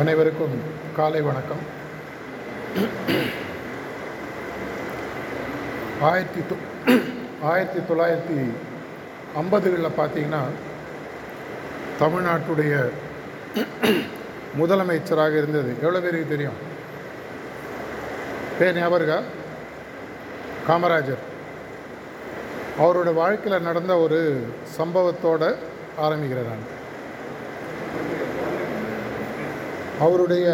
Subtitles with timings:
[0.00, 0.56] அனைவருக்கும்
[0.96, 1.62] காலை வணக்கம்.
[6.00, 6.56] ஆயிரத்தி தொ
[7.42, 8.36] ஆயிரத்தி தொள்ளாயிரத்தி
[9.34, 10.42] ஐம்பதுகளில் பார்த்தீங்கன்னா
[12.00, 12.88] தமிழ்நாட்டுடைய
[14.60, 15.68] முதலமைச்சராக இருந்தது.
[15.68, 16.58] எவ்வளோ பேருக்கு தெரியும்?
[18.58, 19.24] பேர் ஞாபகம்
[20.68, 21.24] காமராஜர்.
[22.78, 24.46] அவரோட வாழ்க்கையில் நடந்த ஒரு
[24.78, 25.54] சம்பவத்தோடு
[26.02, 26.76] ஆரம்பிக்கிறேன் நான்.
[30.04, 30.46] அவருடைய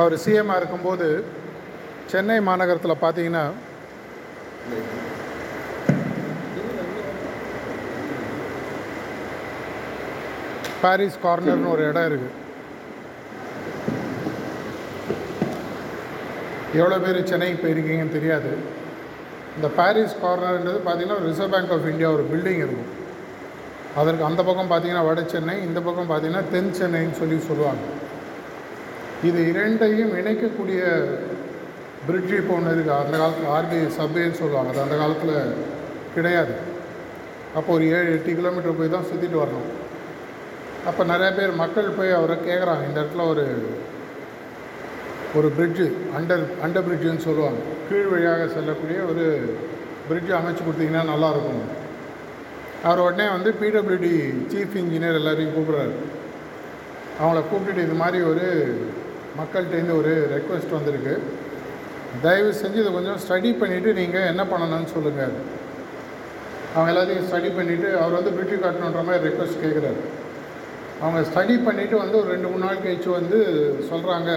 [0.00, 1.06] அவர் சிஎம்மாக இருக்கும்போது
[2.10, 3.46] சென்னை மாநகரத்தில் பார்த்தீங்கன்னா
[10.82, 12.36] பாரிஸ் கார்னர்னு ஒரு இடம் இருக்குது
[16.78, 18.50] எவ்வளோ பேர் சென்னைக்கு போயிருக்கீங்கன்னு தெரியாது.
[19.58, 22.90] இந்த பாரிஸ் கார்னர்ன்றது பார்த்தீங்கன்னா ரிசர்வ் பேங்க் ஆஃப் இந்தியா ஒரு பில்டிங் இருக்கும்.
[24.00, 27.84] அதற்கு அந்த பக்கம் பார்த்தீங்கன்னா வட சென்னை இந்த பக்கம் பார்த்திங்கன்னா தென் சென்னைன்னு சொல்லி சொல்லுவாங்க.
[29.28, 30.82] இது இரண்டையும் இணைக்கக்கூடிய
[32.08, 34.70] பிரிட்ஜ் இப்போ ஒன்று இருக்குது அந்த காலத்தில் ஆர்பிஐ சப்வேன்னு சொல்லுவாங்க.
[34.72, 35.34] அது அந்த காலத்தில்
[36.16, 36.54] கிடையாது.
[37.58, 39.68] அப்போ ஒரு ஏழு எட்டு கிலோமீட்டர் போய் தான் சுற்றிட்டு வரணும்.
[40.88, 43.46] அப்போ நிறைய பேர் மக்கள் போய் அவரை கேட்குறாங்க இந்த இடத்துல ஒரு
[45.36, 45.86] ஒரு பிரிட்ஜு
[46.18, 47.60] அண்டர் அண்டர் பிரிட்ஜுன்னு சொல்லுவாங்க.
[47.88, 49.24] கீழ் வழியாக செல்லக்கூடிய ஒரு
[50.08, 51.64] பிரிட்ஜு அமைச்சு கொடுத்தீங்கன்னா நல்லாயிருக்கும்.
[52.88, 54.12] அவர் உடனே வந்து பிடபிள்யூடி
[54.52, 55.94] சீஃப் இன்ஜினியர் எல்லாரையும் கூப்பிட்றாரு.
[57.20, 58.46] அவங்கள கூப்பிட்டுட்டு இது மாதிரி ஒரு
[59.40, 61.14] மக்கள்கிட்டேருந்து ஒரு ரெக்வெஸ்ட் வந்திருக்கு.
[62.24, 65.34] தயவு செஞ்சு இதை கொஞ்சம் ஸ்டடி பண்ணிவிட்டு நீங்கள் என்ன பண்ணணும்னு சொல்லுங்கள்
[66.74, 70.00] அவங்க எல்லாத்தையும் ஸ்டடி பண்ணிவிட்டு அவர் வந்து பிரிட்ஜு காட்டணுன்ற மாதிரி ரெக்வெஸ்ட் கேட்குறாரு
[71.02, 73.38] அவங்க ஸ்டடி பண்ணிவிட்டு வந்து ஒரு ரெண்டு மூணு நாள் கழிச்சு வந்து
[73.90, 74.30] சொல்கிறாங்க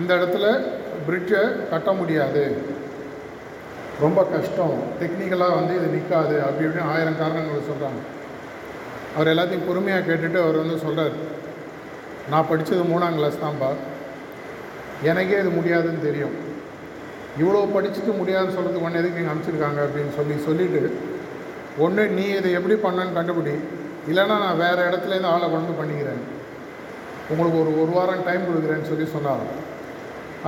[0.00, 0.46] இந்த இடத்துல
[1.06, 1.42] பிரிட்ஜை
[1.72, 2.44] கட்ட முடியாது.
[4.04, 4.76] ரொம்ப கஷ்டம்.
[5.00, 8.00] டெக்னிக்கலாக வந்து இது நிற்காது அப்படி இப்படின்னு ஆயிரம் காரணங்கள் சொல்கிறாங்க
[9.16, 11.14] அவர் எல்லாத்தையும் பொறுமையாக கேட்டுட்டு அவர் வந்து சொல்கிறார்
[12.32, 13.70] நான் படித்தது மூணாம் கிளாஸ் தான்ப்பா
[15.10, 16.34] எனக்கே இது முடியாதுன்னு தெரியும்.
[17.42, 20.90] இவ்வளோ படிச்சுட்டு முடியாதுன்னு சொல்கிறதுக்கு ஒன்று எதுக்கு இங்கே அனுப்பிச்சிருக்காங்க அப்படின்னு சொல்லி சொல்லிவிட்டு
[21.84, 23.54] ஒன்று நீ இதை எப்படி பண்ணன்னு கண்டுபிடி.
[24.10, 26.22] இல்லைன்னா நான் வேறு இடத்துலேருந்து ஆளை கொண்டு வந்து பண்ணிக்கிறேன்.
[27.32, 29.44] உங்களுக்கு ஒரு ஒரு வாரம் டைம் கொடுக்குறேன்னு சொல்லி சொன்னார்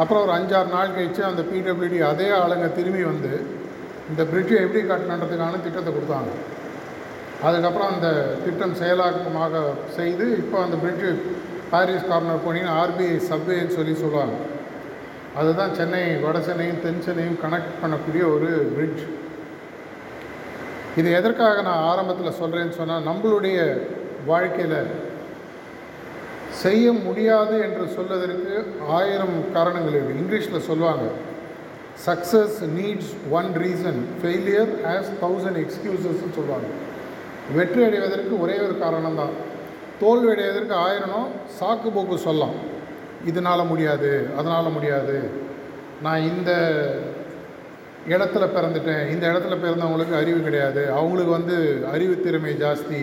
[0.00, 3.32] அப்புறம் ஒரு அஞ்சாறு நாள் கழித்து அந்த பிடபிள்யூடி அதே ஆளுங்க திரும்பி வந்து
[4.10, 6.32] இந்த பிரிட்ஜை எப்படி கட்டணுன்றதுக்கான திட்டத்தை கொடுத்தாங்க.
[7.46, 8.08] அதுக்கப்புறம் அந்த
[8.44, 9.62] திட்டம் செயலாக்கமாக
[9.96, 11.10] செய்து இப்போ அந்த பிரிட்ஜு
[11.72, 14.36] பாரிஸ் கார்னர் போனீங்கன்னா ஆர்பிஐ சப்வேன்னு சொல்லி சொல்லுவாங்க.
[15.40, 19.02] அதுதான் சென்னை வட சென்னையும் தென் சென்னையும் கனெக்ட் பண்ணக்கூடிய ஒரு பிரிட்ஜ்
[21.00, 23.58] இது எதற்காக நான் ஆரம்பத்தில் சொல்கிறேன்னு சொன்னால் நம்மளுடைய
[24.30, 24.78] வாழ்க்கையில்
[26.62, 28.52] செய்ய முடியாது என்று சொல்வதற்கு
[28.98, 31.06] ஆயிரம் காரணங்கள் இருக்குது இங்கிலீஷில் சொல்லுவாங்க
[32.06, 36.68] success needs one reason failure has thousand எக்ஸ்கியூசஸ்ன்னு சொல்லுவாங்க.
[37.56, 39.34] வெற்றி அடைவதற்கு ஒரே ஒரு காரணம் தான்.
[40.00, 41.28] தோல்வி அடைவதற்கு ஆயிரனும்
[41.58, 42.56] சாக்கு போக்கு சொல்லலாம்.
[43.30, 45.16] இதனால் முடியாது அதனால் முடியாது.
[46.04, 46.50] நான் இந்த
[48.14, 50.82] இடத்துல பிறந்துட்டேன் இந்த இடத்துல பிறந்தவங்களுக்கு அறிவு கிடையாது.
[50.98, 51.56] அவங்களுக்கு வந்து
[51.94, 53.00] அறிவு திறமை ஜாஸ்தி.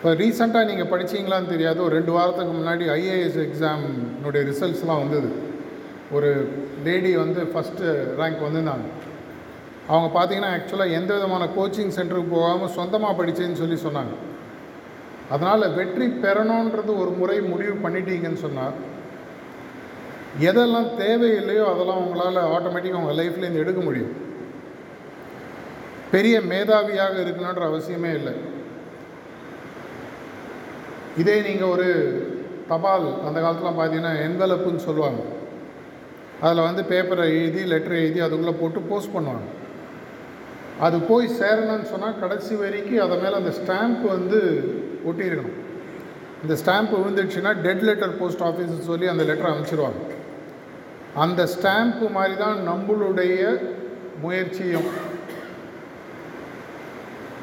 [0.00, 1.78] இப்போ ரீசெண்டாக நீங்கள் படிச்சீங்களான்னு தெரியாது.
[1.86, 5.28] ஒரு ரெண்டு வாரத்துக்கு முன்னாடி ஐஏஎஸ் எக்ஸாம்னுடைய ரிசல்ட்ஸ்லாம் வந்தது.
[6.16, 6.28] ஒரு
[6.86, 7.90] லேடி வந்து ஃபஸ்ட்டு
[8.20, 8.86] ரேங்க் வந்திருந்தாங்க.
[9.90, 14.14] அவங்க பார்த்தீங்கன்னா ஆக்சுவலாக எந்த விதமான கோச்சிங் சென்டருக்கு போகாமல் சொந்தமாக படித்தேன்னு சொல்லி சொன்னாங்க.
[15.34, 18.78] அதனால் வெற்றி பெறணுன்றது ஒரு முறை முடிவு பண்ணிட்டீங்கன்னு சொன்னார்
[20.50, 24.14] எதெல்லாம் தேவையில்லையோ அதெல்லாம் உங்களால் ஆட்டோமேட்டிக்காக உங்கள் லைஃப்லேருந்து எடுக்க முடியும்.
[26.14, 28.34] பெரிய மேதாவியாக இருக்கணுன்ற அவசியமே இல்லை.
[31.20, 31.88] இதே நீங்கள் ஒரு
[32.72, 35.20] தபால் அந்த காலத்தில் பார்த்தீங்கன்னா என்வலப்புன்னு சொல்லுவாங்க.
[36.44, 39.46] அதில் வந்து பேப்பரை எழுதி லெட்டர் எழுதி அதுக்குள்ளே போட்டு போஸ்ட் பண்ணுவாங்க.
[40.86, 44.38] அது போய் சேரணும்னு சொன்னால் கடைசி வரைக்கும் அதை மேலே அந்த ஸ்டாம்ப் வந்து
[45.08, 45.58] ஒட்டியிருக்கணும்.
[46.44, 50.00] இந்த ஸ்டாம்ப் விழுந்துடுச்சுன்னா டெட் லெட்டர் போஸ்ட் ஆஃபீஸ்னு சொல்லி அந்த லெட்டரை அனுப்பிச்சிடுவாங்க
[51.24, 53.38] அந்த ஸ்டாம்ப்பு மாதிரி தான் நம்மளுடைய
[54.22, 54.88] முயற்சியும்.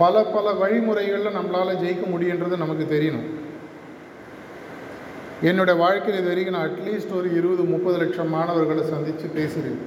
[0.02, 3.28] பல பல வழிமுறைகளில் நம்மளால் ஜெயிக்க முடியுன்றது நமக்கு தெரியணும்.
[5.44, 9.82] என்னோடய வாழ்க்கையில் இது வரைக்கும் நான் அட்லீஸ்ட் ஒரு இருபது முப்பது லட்சம் மாணவர்களை சந்தித்து பேசுகிறேன்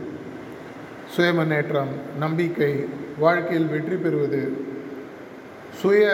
[1.15, 2.85] சுய முன்னேற்றம் நம்பிக்கை
[3.19, 4.53] வாழ்க்கையில் வெற்றி பெறுவது
[5.81, 6.05] சுய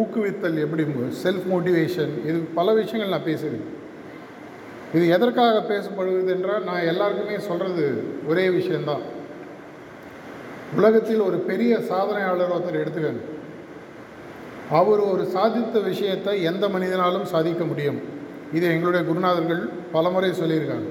[0.00, 0.84] ஊக்குவித்தல் எப்படி
[1.22, 3.64] செல்ஃப் மோட்டிவேஷன் இது பல விஷயங்கள் நான் பேசுகிறேன்
[4.92, 9.04] இது எதற்காக பேசப்படுவது என்றால் நான் எல்லாருக்குமே சொல்கிறது ஒரே விஷயந்தான்
[10.76, 13.22] உலகத்தில் ஒரு பெரிய சாதனையாளர் ஒருத்தர் எடுத்துக்கங்க.
[14.70, 18.13] அவர் ஒரு சாதித்த விஷயத்தை எந்த மனிதனாலும் சாதிக்க முடியும்.
[18.56, 19.62] இது எங்களுடைய குருநாதர்கள்
[19.94, 20.88] பலமுறை சொல்லியிருக்காங்க.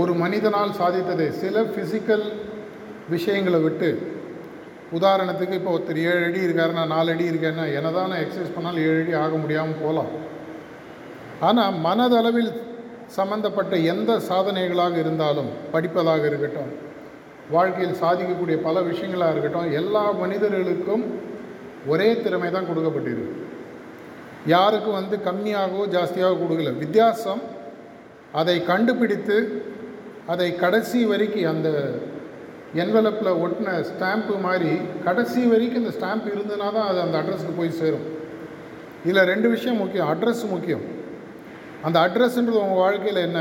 [0.00, 2.26] ஒரு மனிதனால் சாதித்தது சில ஃபிசிக்கல்
[3.14, 3.90] விஷயங்களை விட்டு
[4.98, 9.00] உதாரணத்துக்கு இப்போ ஒருத்தர் ஏழு அடி இருக்காருன்னா நாலு அடி இருக்கேன்னா என்ன தான் நான் எக்ஸசைஸ் பண்ணாலும் ஏழு
[9.02, 10.12] அடி ஆக முடியாமல் போகலாம்.
[11.48, 12.52] ஆனால் மனதளவில்
[13.18, 16.72] சம்பந்தப்பட்ட எந்த சாதனைகளாக இருந்தாலும் படிப்பதாக இருக்கட்டும்
[17.54, 21.04] வாழ்க்கையில் சாதிக்கக்கூடிய பல விஷயங்களாக இருக்கட்டும் எல்லா மனிதர்களுக்கும்
[21.92, 23.36] ஒரே திறமை தான் கொடுக்கப்பட்டிருக்கு.
[24.46, 26.78] யாருக்கும் வந்து கம்மியாகவோ ஜாஸ்தியாகவோ கொடுக்கல.
[26.78, 27.42] வித்தியாசம்
[28.32, 29.36] அதை கண்டுபிடித்து
[30.26, 31.68] அதை கடைசி வரைக்கும் அந்த
[32.74, 34.72] என்வலப்பில் ஒட்டின ஸ்டாம்ப்பு மாதிரி
[35.04, 38.06] கடைசி வரைக்கும் இந்த ஸ்டாம்ப் இருந்ததுனா தான் அது அந்த அட்ரஸ்க்கு போய் சேரும்.
[39.04, 40.08] இதில் ரெண்டு விஷயம் முக்கியம்.
[40.12, 40.84] அட்ரஸ் முக்கியம்.
[41.82, 43.40] அந்த அட்ரஸ்ன்றது உங்கள் வாழ்க்கையில் என்ன?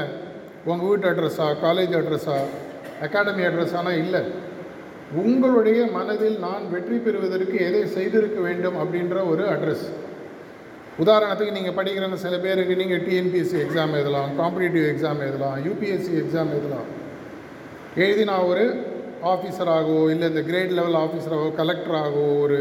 [0.66, 2.38] உங்கள் வீட்டு அட்ரஸா காலேஜ் அட்ரஸா
[3.02, 4.22] அகாடமி அட்ரஸானா இல்லை.
[5.16, 9.88] உங்களுடைய மனதில் நான் வெற்றி பெறுவதற்கு எதை செய்திருக்க வேண்டும் அப்படின்ற ஒரு அட்ரஸ்
[11.04, 16.88] உதாரணத்துக்கு நீங்கள் படிக்கிற சில பேருக்கு நீங்கள் டிஎன்பிஎஸ்சி எக்ஸாம் எழுதலாம் காம்படிட்டிவ் எக்ஸாம் எழுதலாம் யூபிஎஸ்சி எக்ஸாம் எழுதலாம்.
[18.04, 18.66] எழுதி நான் ஒரு
[19.34, 22.60] ஆஃபீஸராகவோ இல்லை இந்த கிரேட் லெவல் ஆஃபீஸராகவோ கலெக்டராகவோ ஒரு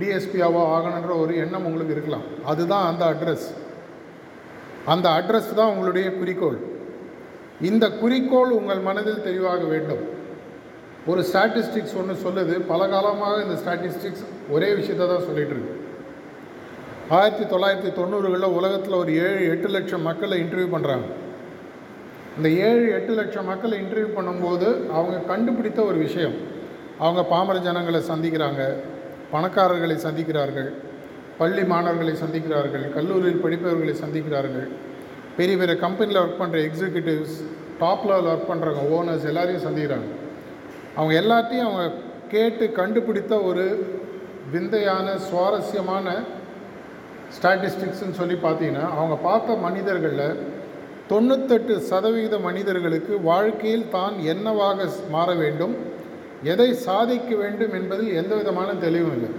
[0.00, 2.26] டிஎஸ்பியாவோ ஆகணுன்ற ஒரு எண்ணம் உங்களுக்கு இருக்கலாம்.
[2.52, 3.46] அதுதான் அந்த அட்ரஸ்
[4.94, 6.58] அந்த அட்ரஸ் தான் உங்களுடைய குறிக்கோள்.
[7.70, 10.02] இந்த குறிக்கோள் உங்கள் மனதில் தெளிவாக வேண்டும்.
[11.10, 12.54] ஒரு ஸ்டாட்டிஸ்டிக்ஸ் ஒன்று சொல்லுது.
[12.72, 14.24] பல காலமாக இந்த ஸ்டாட்டிஸ்டிக்ஸ்
[14.56, 15.74] ஒரே விஷயத்தை தான் சொல்லிகிட்டு இருக்கு.
[17.08, 21.06] ஆயிரத்தி தொள்ளாயிரத்தி தொண்ணூறுகளில் உலகத்தில் ஒரு ஏழு எட்டு லட்சம் மக்களை இன்டர்வியூ பண்ணுறாங்க
[22.36, 26.32] இந்த ஏழு எட்டு லட்சம் மக்களை இன்டர்வியூ பண்ணும்போது அவங்க கண்டுபிடித்த ஒரு விஷயம்.
[26.98, 28.62] அவங்க பாமர ஜனங்களை சந்திக்கிறாங்க
[29.32, 30.70] பணக்காரர்களை சந்திக்கிறார்கள்
[31.38, 34.68] பள்ளி மாணவர்களை சந்திக்கிறார்கள் கல்லூரியில் படிப்பவர்களை சந்திக்கிறார்கள்.
[35.36, 37.36] பெரிய பெரிய கம்பெனியில் ஒர்க் பண்ணுற எக்ஸிக்யூட்டிவ்ஸ்
[37.78, 40.08] டாப் லெவல் ஒர்க் பண்ணுறவங்க ஓனர்ஸ் எல்லாரையும் சந்திக்கிறாங்க.
[40.96, 41.92] அவங்க எல்லாத்தையும் அவங்க
[42.28, 43.64] கேட்டு கண்டுபிடித்த ஒரு
[44.52, 46.24] விந்தையான சுவாரஸ்யமான
[47.36, 50.40] ஸ்டாட்டிஸ்டிக்ஸ்ன்னு சொல்லி பார்த்தீங்கன்னா அவங்க பார்த்த மனிதர்களில்
[51.12, 55.74] தொண்ணூத்தெட்டு சதவீத மனிதர்களுக்கு வாழ்க்கையில் தான் என்னவாக மாற வேண்டும்
[56.52, 59.30] எதை சாதிக்க வேண்டும் என்பதில் எந்த விதமான தெளிவும் இல்லை.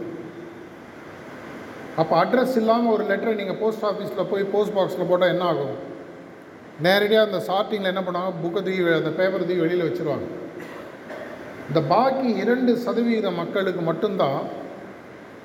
[2.01, 5.75] அப்போ அட்ரஸ் இல்லாமல் ஒரு லெட்டரை நீங்கள் போஸ்ட் ஆஃபீஸில் போய் போஸ்ட் பாக்ஸில் போட்டால் என்ன ஆகும்?
[6.85, 8.33] நேரடியாக அந்த சார்ட்டிங்கில் என்ன பண்ணுவாங்க?
[8.43, 10.27] புக்கை தூக்கி அந்த பேப்பர் தூக்கி வெளியில் வச்சுருவாங்க.
[11.69, 14.41] இந்த பாக்கி இரண்டு சதவீத மக்களுக்கு மட்டும்தான்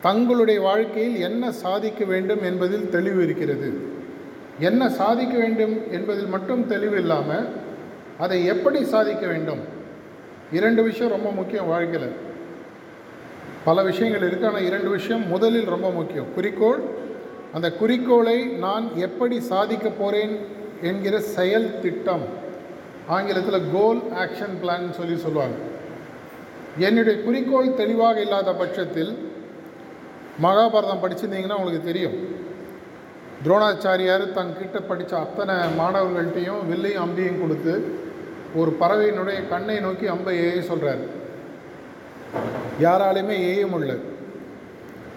[0.03, 3.69] தங்களுடைய வாழ்க்கையில் என்ன சாதிக்க வேண்டும் என்பதில் தெளிவு இருக்கிறது.
[4.59, 7.49] என்ன சாதிக்க வேண்டும் என்பதில் மட்டும் தெளிவு இல்லாமல்
[8.19, 9.61] அதை எப்படி சாதிக்க வேண்டும்?
[10.53, 12.13] இரண்டு விஷயம் ரொம்ப முக்கியம் வாழ்க்கையில்.
[13.65, 16.27] பல விஷயங்கள் இருக்குது ஆனால் இரண்டு விஷயம் முதலில் ரொம்ப முக்கியம்.
[16.35, 16.81] குறிக்கோள்
[17.53, 20.39] அந்த குறிக்கோளை நான் எப்படி சாதிக்க போகிறேன்
[20.83, 22.23] என்கிற செயல் திட்டம்.
[23.07, 25.57] ஆங்கிலத்தில் கோல் ஆக்ஷன் பிளான் சொல்லி சொல்லுவாங்க.
[26.79, 29.13] என்னுடைய குறிக்கோள் தெளிவாக இல்லாத பட்சத்தில்
[30.43, 32.17] மகாபாரதம் படிச்சிருந்தீங்கன்னா உங்களுக்கு தெரியும்.
[33.45, 37.75] துரோணாச்சாரியார் தங்கிட்ட படித்த அத்தனை மாணவர்கள்ட்டையும் வில்லையும் அம்பையும் கொடுத்து
[38.61, 41.03] ஒரு பறவையினுடைய கண்ணை நோக்கி அம்பை ஏய சொல்கிறார்
[42.85, 43.95] யாராலையுமே ஏய முடியல.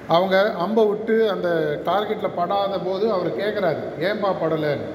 [0.08, 1.50] அவங்க அம்பை விட்டு அந்த
[1.86, 4.90] டார்கெட்டில் படாத போது அவர் கேட்குறாரு ஏன்பா படலைன்னு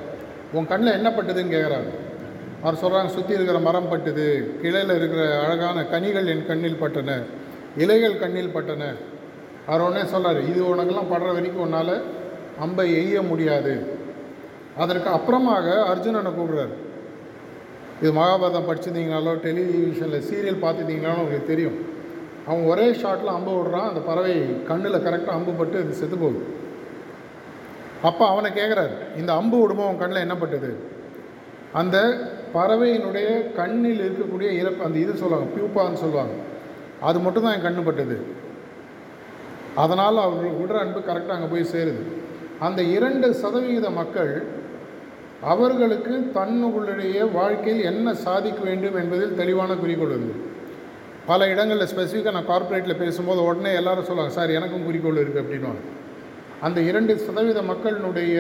[0.57, 1.89] உன் கண்ணில் என்ன பட்டுதுன்னு கேட்குறாரு
[2.63, 4.27] அவர் சொல்கிறாங்க சுற்றி இருக்கிற மரம் பட்டுது
[4.63, 7.17] கிளையில் இருக்கிற அழகான கனிகள் என் கண்ணில் பட்டன
[7.77, 8.85] இலைகள் கண்ணில் பட்டன
[9.69, 11.95] அவர் உடனே சொல்கிறார் இது உனக்கெல்லாம் படுற வரைக்கும் உன்னால்
[12.65, 13.73] அம்பை எய்ய முடியாது.
[14.83, 16.75] அதற்கு அப்புறமாக அர்ஜுனனை கூப்பிட்றாரு
[18.01, 21.77] இது மகாபாரதம் படிச்சிருந்தீங்கனாலோ டெலிவிஷனில் சீரியல் பார்த்துருந்தீங்கனாலும் உங்களுக்கு தெரியும்.
[22.49, 24.35] அவன் ஒரே ஷாட்டில் அம்பு விடுறான் அந்த பறவை
[24.69, 26.41] கண்ணில் கரெக்டாக அம்பு பட்டு அது செத்து போகுது.
[28.09, 30.71] அப்போ அவனை கேட்குறாரு இந்த அம்பு விடுமோ அவன் கண்ணில் என்ன பட்டது?
[31.81, 31.97] அந்த
[32.57, 33.29] பறவையினுடைய
[33.61, 36.35] கண்ணில் இருக்கக்கூடிய இறப்பு அந்த இது சொல்லுவாங்க பியூப்பான்னு சொல்லுவாங்க
[37.09, 38.17] அது மட்டும் தான் என் கண்ணு பட்டது.
[39.83, 42.03] அதனால் அவர்கள் விடுற அன்பு கரெக்டாக அங்கே போய் சேருது.
[42.67, 44.33] அந்த இரண்டு சதவிகித மக்கள்
[45.53, 50.47] அவர்களுக்கு தன்னுடைய வாழ்க்கையில் என்ன சாதிக்க வேண்டும் என்பதில் தெளிவான குறிக்கோள் இருக்குது
[51.31, 55.83] பல இடங்களில் ஸ்பெசிஃபிக்காக நான் கார்ப்பரேட்டில் பேசும்போது உடனே எல்லாரும் சொல்லுவாங்க சார் எனக்கும் குறிக்கோள் இருக்குது அப்படின்வாங்க
[56.67, 58.37] அந்த இரண்டு சதவீத மக்களினுடைய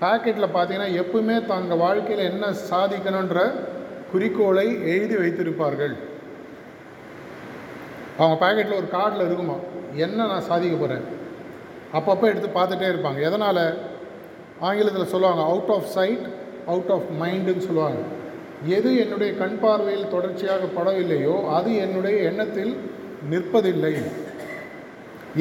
[0.00, 3.38] பேக்கெட்டில் பார்த்தீங்கன்னா எப்பவுமே தங்கள் வாழ்க்கையில் என்ன சாதிக்கணுன்ற
[4.12, 5.94] குறிக்கோளை எழுதி வைத்திருப்பார்கள்.
[8.18, 9.56] அவங்க பேக்கெட்டில் ஒரு கார்டில் இருக்குமா?
[10.04, 11.04] என்ன நான் சாதிக்க போகிறேன்
[11.96, 13.20] அப்பப்போ எடுத்து பார்த்துட்டே இருப்பாங்க.
[13.28, 13.64] எதனால்?
[14.60, 16.26] ஆங்கிலத்தில் சொல்லுவாங்க out of sight
[16.66, 18.00] out of மைண்டுன்னு சொல்லுவாங்க.
[18.76, 22.72] எது என்னுடைய கண் பார்வையில் தொடர்ச்சியாக படவில்லையோ அது என்னுடைய எண்ணத்தில்
[23.30, 23.94] நிற்பதில்லை.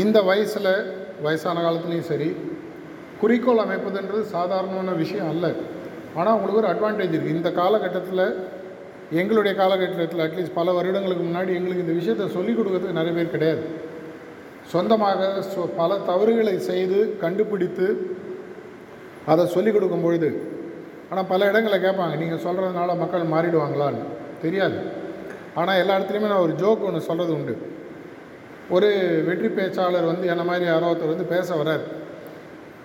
[0.04, 0.74] இந்த வயசில்
[1.22, 2.30] வயசான காலத்துலேயும் சரி
[3.22, 5.46] குறிக்கோள் அமைப்பதுன்றது சாதாரணமான விஷயம் அல்ல.
[6.16, 8.26] ஆனால் உங்களுக்கு ஒரு அட்வான்டேஜ் இருக்குது இந்த காலகட்டத்தில்
[9.14, 13.62] எங்களுடைய காலகட்டத்தில் அட்லீஸ்ட் பல வருடங்களுக்கு முன்னாடி எங்களுக்கு இந்த விஷயத்தை சொல்லிக் கொடுக்கறதுக்கு நிறைய பேர் கிடையாது.
[14.66, 18.16] சொந்தமாக சொ- பல தவறுகளை செய்து கண்டுபிடித்து
[19.26, 20.42] அதை சொல்லிக் கொடுக்கும் பொழுது
[21.10, 24.02] ஆனால் பல இடங்களில் கேட்பாங்க நீங்கள் சொல்கிறதுனால மக்கள் மாறிடுவாங்களான்னு.
[24.42, 24.80] தெரியாது.
[25.54, 27.58] ஆனால் எல்லா இடத்துலையுமே நான் ஒரு ஜோக் ஒன்று சொல்கிறது உண்டு.
[28.70, 28.88] ஒரு
[29.26, 31.80] வெற்றி பேச்சாளர் வந்து என்ன மாதிரி யாரோ ஒருத்தர் வந்து பேச வரார்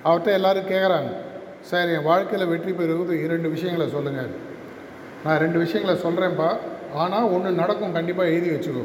[0.04, 1.12] அவர்கிட்ட எல்லாரும் கேட்குறாங்க
[1.60, 4.47] சார் என் வாழ்க்கையில் வெற்றி பெறுவது இரண்டு விஷயங்களை சொல்லுங்கள்
[5.24, 6.50] நான் ரெண்டு விஷயங்களை சொல்கிறேன்ப்பா
[7.02, 8.84] ஆனால் ஒன்று நடக்கும் கண்டிப்பாக எழுதி வச்சுக்கோ.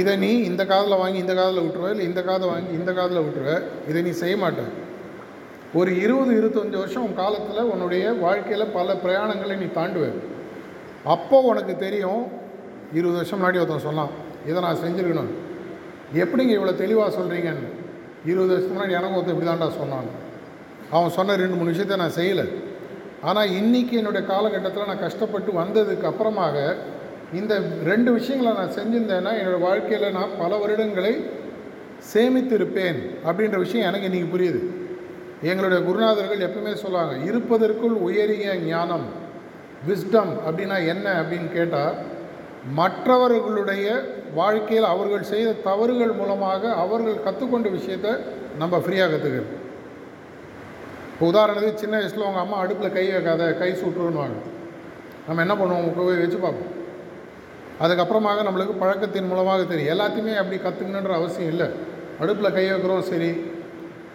[0.00, 3.52] இதை நீ இந்த காதில் வாங்கி இந்த காதில் விட்டுருவ இல்லை இந்த காதை வாங்கி இந்த காதில் விட்டுருவ
[3.90, 4.62] இதை நீ செய்ய மாட்ட.
[5.78, 10.06] ஒரு இருபது இருபத்தஞ்சி வருஷம் உன் காலத்தில் உன்னுடைய வாழ்க்கையில் பல பிரயாணங்களை நீ தாண்டுவ.
[11.14, 12.22] அப்போ உனக்கு தெரியும்
[12.98, 14.14] இருபது வருஷம் முன்னாடி ஒருத்தன் சொன்னான்
[14.50, 15.30] இதை நான் செஞ்சுருக்கணும்.
[16.22, 17.68] எப்படிங்க இவ்வளோ தெளிவாக சொல்கிறீங்கன்னு
[18.30, 20.08] இருபது வருஷத்துக்கு முன்னாடி எனக்கு ஒருத்தன் இப்படி தான்டா சொன்னான்.
[20.96, 22.46] அவன் சொன்ன ரெண்டு மூணு விஷயத்த நான் செய்யலை.
[23.22, 26.76] ஆனால் இன்றைக்கி என்னுடைய காலகட்டத்தில் நான் கஷ்டப்பட்டு வந்ததுக்கு அப்புறமாக
[27.32, 31.24] இந்த ரெண்டு விஷயங்களை நான் செஞ்சிருந்தேன்னா என்னோடய வாழ்க்கையில் நான் பல வருடங்களை
[32.14, 34.60] சேமித்திருப்பேன் அப்படின்ற விஷயம் எனக்கு இன்றைக்கி புரியுது.
[35.42, 39.06] எங்களுடைய குருநாதர்கள் எப்பவுமே சொல்லுவாங்க இருப்பதற்குள் உயரிய ஞானம்
[39.88, 41.22] விஸ்டம் அப்படின்னா என்ன?
[41.22, 41.94] அப்படின்னு கேட்டால்
[42.74, 48.10] மற்றவர்களுடைய வாழ்க்கையில் அவர்கள் செய்த தவறுகள் மூலமாக அவர்கள் கற்றுக்கொண்ட விஷயத்தை
[48.58, 49.57] நம்ம ஃப்ரீயாக கற்றுக்கிறோம்
[51.20, 54.36] இப்போ உதாரணத்துக்கு சின்ன வயசில் உங்கள் அம்மா அடுப்பில் கை வைக்காத கை சுட்டுருன்னுவாங்க
[55.26, 55.94] நம்ம என்ன பண்ணுவோம்?
[55.96, 56.70] போய் வச்சு பார்ப்போம்.
[57.80, 59.90] அதுக்கப்புறமாக நம்மளுக்கு பழக்கத்தின் மூலமாக தெரியும்.
[59.94, 61.66] எல்லாத்தையுமே அப்படி கற்றுக்கணுன்ற அவசியம் இல்லை.
[62.20, 63.30] அடுப்பில் கை வைக்கிறோம் சரி.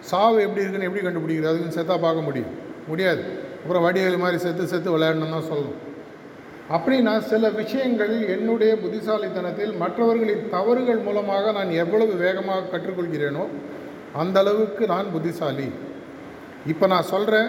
[0.00, 1.50] சாவு எப்படி இருக்குன்னு எப்படி கண்டுபிடிக்கிறது?
[1.50, 2.50] அதுக்குன்னு செத்தாக பார்க்க முடியும்.
[2.86, 3.22] முடியாது.
[3.62, 5.78] அப்புறம் வடிவேல் மாதிரி செத்து செத்து விளையாடணும் தான் சொல்லணும்.
[6.70, 13.46] அப்படின்னா சில விஷயங்கள் என்னுடைய புத்திசாலித்தனத்தில் மற்றவர்களின் தவறுகள் மூலமாக நான் எவ்வளவு வேகமாக கற்றுக்கொள்கிறேனோ
[14.12, 15.70] அந்த அளவுக்கு நான் புத்திசாலி.
[16.66, 17.48] இப்போ நான் சொல்கிறேன்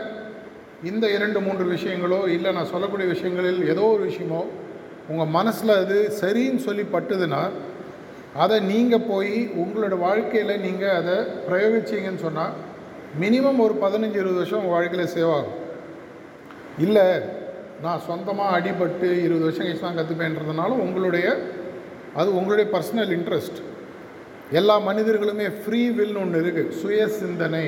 [0.84, 4.42] இந்த இரண்டு மூன்று விஷயங்களோ இல்லை நான் சொல்லக்கூடிய விஷயங்களில் ஏதோ ஒரு விஷயமோ
[5.08, 7.42] உங்கள் மனசில் அது சரின்னு சொல்லி பட்டுதுன்னா
[8.36, 12.56] அதை நீங்கள் போய் உங்களோட வாழ்க்கையில் நீங்கள் அதை பிரயோகிச்சிங்கன்னு சொன்னால்
[13.20, 15.54] மினிமம் ஒரு பதினஞ்சு இருபது வருஷம் உங்கள் வாழ்க்கையில் சேவ் ஆகும்.
[16.78, 17.06] இல்லை
[17.82, 21.28] நான் சொந்தமாக அடிபட்டு இருபது வருஷம் கழிச்சு தான் கற்றுப்பேன்றதுனால உங்களுடைய
[22.16, 23.60] அது உங்களுடைய பர்சனல் இன்ட்ரெஸ்ட்
[24.52, 27.66] எல்லா மனிதர்களுமே ஃப்ரீ வில்னு ஒன்று இருக்குது சுய சிந்தனை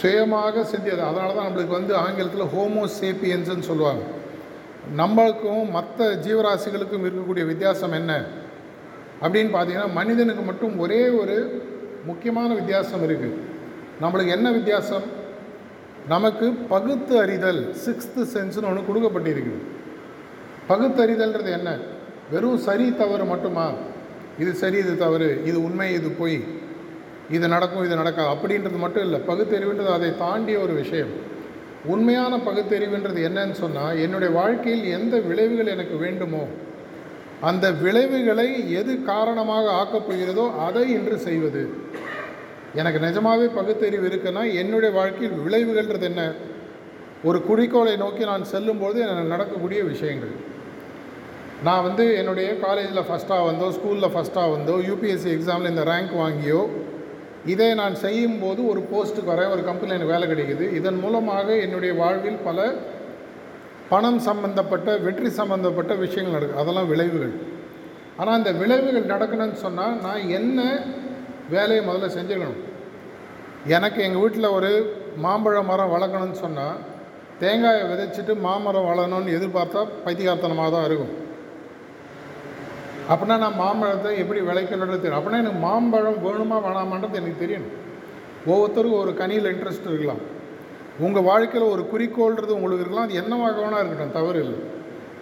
[0.00, 1.02] சுயமாக சிந்தியது.
[1.10, 4.02] அதனால தான் நம்மளுக்கு வந்து ஆங்கிலத்தில் ஹோமோ சேப்பியன்ஸ்ன்னு சொல்லுவாங்க.
[4.96, 8.24] நம்மளுக்கும் மற்ற ஜீவராசிகளுக்கும் இருக்கக்கூடிய வித்தியாசம் என்ன?
[9.22, 11.36] அப்படின்னு பார்த்தீங்கன்னா மனிதனுக்கு மட்டும் ஒரே ஒரு
[12.04, 13.38] முக்கியமான வித்தியாசம் இருக்குது
[14.00, 15.02] நம்மளுக்கு என்ன வித்தியாசம்?
[16.08, 19.60] நமக்கு பகுத்து அறிதல் சிக்ஸ்த்து சென்ஸ்னு ஒன்று கொடுக்கப்பட்டிருக்குது
[20.68, 21.78] பகுத்தறிதல்ன்றது என்ன?
[22.30, 23.70] வெறும் சரி தவறு மட்டுமா?
[24.38, 25.42] இது சரி இது தவறு.
[25.44, 26.44] இது உண்மை இது பொய்.
[27.36, 28.30] இது நடக்கும் இது நடக்காது.
[28.34, 29.20] அப்படின்றது மட்டும் இல்லை.
[29.30, 31.12] பகுத்தறிவுன்றது அதை தாண்டிய ஒரு விஷயம்.
[31.92, 36.42] உண்மையான பகுத்தறிவுன்றது என்னன்னு சொன்னால் என்னுடைய வாழ்க்கையில் எந்த விளைவுகள் எனக்கு வேண்டுமோ
[37.50, 38.48] அந்த விளைவுகளை
[38.80, 41.62] எது காரணமாக ஆக்கப்போகிறதோ அதை இன்று செய்வது.
[42.80, 46.22] எனக்கு நிஜமாகவே பகுத்தறிவு இருக்குன்னா என்னுடைய வாழ்க்கையில் விளைவுகள்ன்றது என்ன?
[47.24, 50.32] ஒரு குறிக்கோளை நோக்கி நான் செல்லும்போது எனக்கு நடக்கக்கூடிய விஷயங்கள்.
[51.66, 56.62] நான் வந்து என்னுடைய காலேஜில் ஃபஸ்ட்டாக வந்தோ ஸ்கூலில் ஃபஸ்ட்டாக வந்தோ யூபிஎஸ்சி எக்ஸாமில் இந்த ரேங்க் வாங்கியோ
[57.52, 60.64] இதை நான் செய்யும்போது ஒரு போஸ்ட்டுக்கு வரேன் ஒரு கம்பெனியில் எனக்கு வேலை கிடைக்குது.
[60.78, 62.58] இதன் மூலமாக என்னுடைய வாழ்வில் பல
[63.92, 67.34] பணம் சம்பந்தப்பட்ட வெற்றி சம்பந்தப்பட்ட விஷயங்கள் நடக்கும் அதெல்லாம் விளைவுகள்.
[68.18, 70.60] ஆனால் அந்த விளைவுகள் நடக்கணும்னு சொன்னால் நான் என்ன
[71.54, 72.60] வேலையை முதல்ல செஞ்சுக்கணும்?
[73.76, 74.70] எனக்கு எங்கள் வீட்டில் ஒரு
[75.24, 76.78] மாம்பழ மரம் வளர்க்கணும்னு சொன்னால்
[77.42, 81.12] தேங்காயை விதைச்சிட்டு மாமரம் வளரணும்னு எதிர்பார்த்தா பைத்தியகார்த்தனமாக தான் இருக்கும்.
[83.10, 85.18] அப்படின்னா நான் மாம்பழத்தை எப்படி விளைக்கணுன்றது தெரியும்.
[85.20, 87.72] அப்படின்னா எனக்கு மாம்பழம் வேணுமா வேணாமான்றது எனக்கு தெரியணும்
[88.46, 90.40] ஒவ்வொருத்தருக்கும் ஒரு கனியில் இன்ட்ரெஸ்ட் இருக்கலாம்.
[90.98, 93.04] உங்கள் வாழ்க்கையில் ஒரு குறிக்கோள்ன்றது உங்களுக்கு இருக்கலாம்.
[93.04, 94.58] அது என்னவாக வேணா இருக்கட்டும் தவறு இல்லை.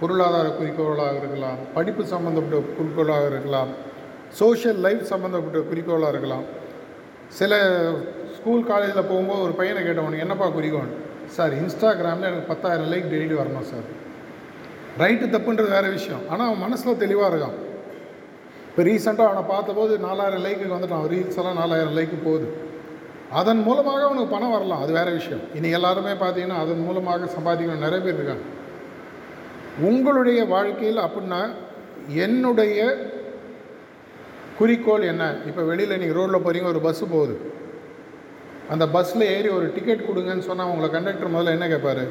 [0.00, 1.56] பொருளாதார குறிக்கோளாக இருக்கலாம்.
[1.74, 3.68] படிப்பு சம்மந்தப்பட்ட குறிக்கோளாக இருக்கலாம்.
[4.28, 6.42] சோஷியல் லைஃப் சம்மந்தப்பட்ட குறிக்கோளாக இருக்கலாம்.
[7.28, 7.58] சில
[8.36, 10.90] ஸ்கூல் காலேஜில் போகும்போது ஒரு பையனை கேட்டவனுக்கு என்னப்பா குறிக்கோள்
[11.26, 13.98] சார் இன்ஸ்டாகிராமில் எனக்கு பத்தாயிரம் லைக் டெய்லி வரணும் சார்.
[14.98, 16.20] ரைட்டு தப்புன்றது வேறு விஷயம்.
[16.30, 17.58] ஆனால் அவன் மனசில் தெளிவாக இருக்கான்.
[18.80, 21.02] இப்போ ரீசெண்டாக அவனை பார்த்தபோது நாலாயிரம் லைக்கு வந்துட்டான்.
[21.12, 22.46] ரீல்ஸ் எல்லாம் நாலாயிரம் லைக்கு போகுது.
[23.38, 24.82] அதன் மூலமாக அவனுக்கு பணம் வரலாம்.
[24.84, 25.42] அது வேறு விஷயம்.
[25.56, 27.84] இனி எல்லாருமே பார்த்தீங்கன்னா அதன் மூலமாக சம்பாதிக்கணும்.
[27.84, 28.44] நிறைய பேர் இருக்காங்க.
[29.88, 31.40] உங்களுடைய வாழ்க்கையில் அப்படின்னா
[32.24, 32.78] என்னுடைய
[34.60, 35.26] குறிக்கோள் என்ன?
[35.50, 37.36] இப்போ வெளியில் நீங்கள் ரோட்டில் போகிறீங்க ஒரு பஸ்ஸு போகுது.
[38.74, 42.04] அந்த பஸ்ஸில் ஏறி ஒரு டிக்கெட் கொடுங்கன்னு சொன்னால் உங்களை கண்டக்டர் முதல்ல என்ன கேட்பார்?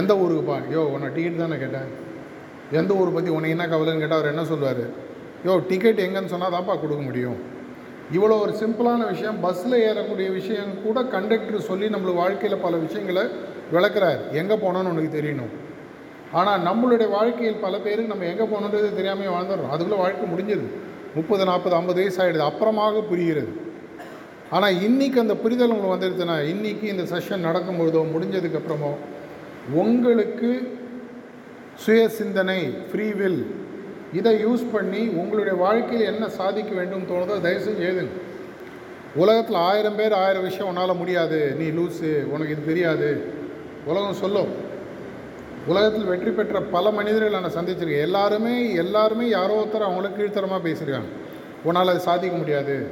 [0.00, 1.90] எந்த ஊருக்குப்பா யோ உன்னை டிக்கெட் தானே கேட்டேன்.
[2.80, 4.84] எந்த ஊர் பற்றி உனக்கு என்ன கவலைன்னு கேட்டால் அவர் என்ன சொல்வார்
[5.46, 7.38] யோ டிக்கெட் எங்கன்னு சொன்னால் தான்ப்பா கொடுக்க முடியும்.
[8.16, 13.24] இவ்வளோ ஒரு சிம்பிளான விஷயம் பஸ்ஸில் ஏறக்கூடிய விஷயம் கூட கண்டக்டர் சொல்லி நம்மளுக்கு வாழ்க்கையில் பல விஷயங்களை
[13.74, 14.20] விளக்குறார்.
[14.40, 15.52] எங்கே போனோன்னு உனக்கு தெரியணும்.
[16.38, 19.72] ஆனால் நம்மளுடைய வாழ்க்கையில் பல பேருக்கு நம்ம எங்கே போகணுன்றது தெரியாமல் வாழ்ந்துடுறோம்.
[19.74, 20.68] அதுக்குள்ளே வாழ்க்கை முடிஞ்சிருது
[21.18, 23.52] முப்பது நாற்பது ஐம்பது வயசு ஆகிடுது அப்புறமாக புரிகிறது.
[24.54, 28.92] ஆனால் இன்றைக்கி அந்த புரிதல் உங்களுக்கு வந்துடுதுன்னா இன்றைக்கி இந்த செஷன் நடக்கும்பொழுதோ முடிஞ்சதுக்கப்புறமோ
[29.82, 30.50] உங்களுக்கு
[31.84, 33.38] சுய சிந்தனை ஃப்ரீவில்
[34.14, 38.20] இதை யூஸ் பண்ணி உங்களுடைய வாழ்க்கையில் என்ன சாதிக்க வேண்டும் தோணுதோ தயவுசெய்து எழுதுங்க.
[39.14, 41.54] உலகத்தில் ஆயிரம் பேர் ஆயிரம் விஷயம் உன்னால் முடியாது.
[41.58, 43.24] நீ லூஸு உனக்கு இது தெரியாது.
[43.84, 44.48] உலகம் சொல்லும்.
[45.66, 48.00] உலகத்தில் வெற்றி பெற்ற பல மனிதர்களை நான் சந்திச்சிருக்கேன்.
[48.00, 51.08] எல்லாருமே எல்லாருமே யாரோ ஒருத்தர் அவங்கள கீழ்த்தரமாக பேசியிருக்காங்க.
[51.64, 52.86] உன்னால் அது சாதிக்க முடியாது.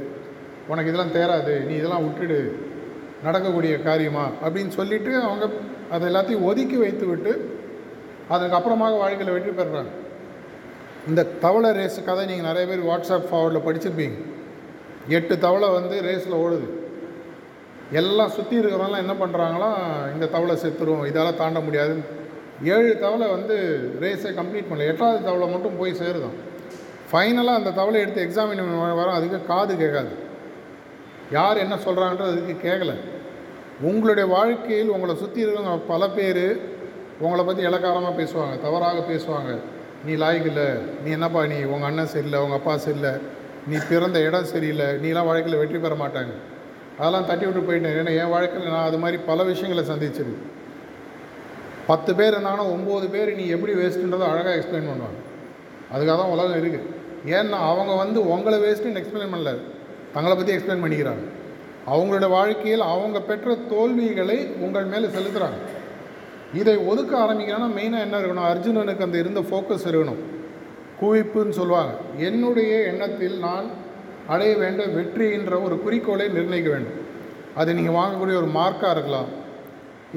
[0.69, 1.65] உனக்கு இதெல்லாம் தேராது.
[1.65, 2.53] நீ இதெல்லாம் விட்டுடு.
[3.23, 4.29] நடக்கக்கூடிய காரியமா?
[4.45, 5.49] அப்படின்னு சொல்லிவிட்டு அவங்க
[5.91, 7.59] அதை எல்லாத்தையும் ஒதுக்கி வைத்து விட்டு
[8.31, 10.02] அதுக்கப்புறமாக வாழ்க்கையில் வெற்றி பெறுறாங்க.
[11.09, 14.19] இந்த தவளை ரேஸு கதை நீங்கள் நிறைய பேர் வாட்ஸ்அப் ஃபார்வர்டில் படிச்சிருப்பீங்க.
[15.09, 16.69] எட்டு தவளை வந்து ரேஸில் ஓடுது.
[18.01, 19.81] எல்லாம் சுற்றி இருக்கிறவங்களாம் என்ன பண்ணுறாங்களாம்
[20.13, 21.97] இந்த தவளை செத்துரும் இதால் தாண்ட முடியாது.
[22.65, 23.57] ஏழு தவளை வந்து
[24.01, 24.89] ரேஸை கம்ப்ளீட் பண்ணல.
[24.93, 26.37] எட்டாவது தவளை மட்டும் போய் சேருதான்.
[27.11, 28.63] ஃபைனலாக அந்த தவளை எடுத்து எக்ஸாமின்
[29.01, 30.13] வரும் அதுக்கு காது கேட்காது.
[31.31, 32.95] யார் என்ன சொல்கிறாங்கன்றது அதுக்கு கேட்கல.
[33.81, 36.45] உங்களுடைய வாழ்க்கையில் உங்களை சுற்றி இருக்கிறவங்க பல பேர்
[37.21, 39.53] உங்களை பற்றி இலக்காரமாக பேசுவாங்க தவறாக பேசுவாங்க.
[40.07, 40.69] நீ லாய்க்கு இல்லை
[41.03, 43.13] நீ என்னப்பா நீ உங்கள் அண்ணன் சரியில்லை உங்கள் அப்பா சரியில்லை
[43.71, 46.33] நீ பிறந்த இடம் சரியில்லை நீலாம் வாழ்க்கையில் வெற்றி பெற மாட்டாங்க.
[47.01, 47.95] அதெல்லாம் தட்டி விட்டு போயிட்டேன்.
[47.99, 50.33] ஏன்னா என் வாழ்க்கையில் நான் அது மாதிரி பல விஷயங்களை சந்திச்சிரு
[51.91, 55.21] பத்து பேர் இருந்தாங்கன்னா ஒம்பது பேர் நீ எப்படி வேஸ்ட்டுன்றதை அழகாக எக்ஸ்பிளைன் பண்ணுவாங்க.
[55.93, 56.89] அதுக்காக தான் உலகம் இருக்குது
[57.37, 59.53] ஏன்னா அவங்க வந்து உங்களை வேஸ்ட்டுன்னு எக்ஸ்பிளைன் பண்ணல.
[60.17, 61.25] தங்களை பற்றி எக்ஸ்பிளைன் பண்ணிக்கிறாங்க.
[61.93, 65.61] அவங்களோட வாழ்க்கையில் அவங்க பெற்ற தோல்விகளை உங்கள் மேலே செலுத்துகிறாங்க
[66.61, 68.49] இதை ஒதுக்க ஆரம்பிக்கணும்னா மெயினாக என்ன இருக்கணும்?
[68.53, 70.21] அர்ஜுனனுக்கு அந்த இருந்த ஃபோக்கஸ் இருக்கணும்.
[71.01, 71.93] குவிப்புன்னு சொல்லுவாங்க.
[72.29, 73.69] என்னுடைய எண்ணத்தில் நான்
[74.33, 76.99] அடைய வேண்ட வெற்றின்ற ஒரு குறிக்கோளை நிர்ணயிக்க வேண்டும்.
[77.61, 79.31] அது நீங்கள் வாங்கக்கூடிய ஒரு மார்க்காக இருக்கலாம்.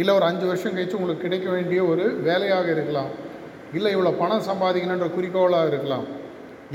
[0.02, 3.10] இல்லை ஒரு அஞ்சு வருஷம் கழிச்சு உங்களுக்கு கிடைக்க வேண்டிய ஒரு வேலையாக இருக்கலாம்.
[3.78, 6.06] இல்லை இவ்வளோ பணம் சம்பாதிக்கணுன்ற குறிக்கோளாக இருக்கலாம்.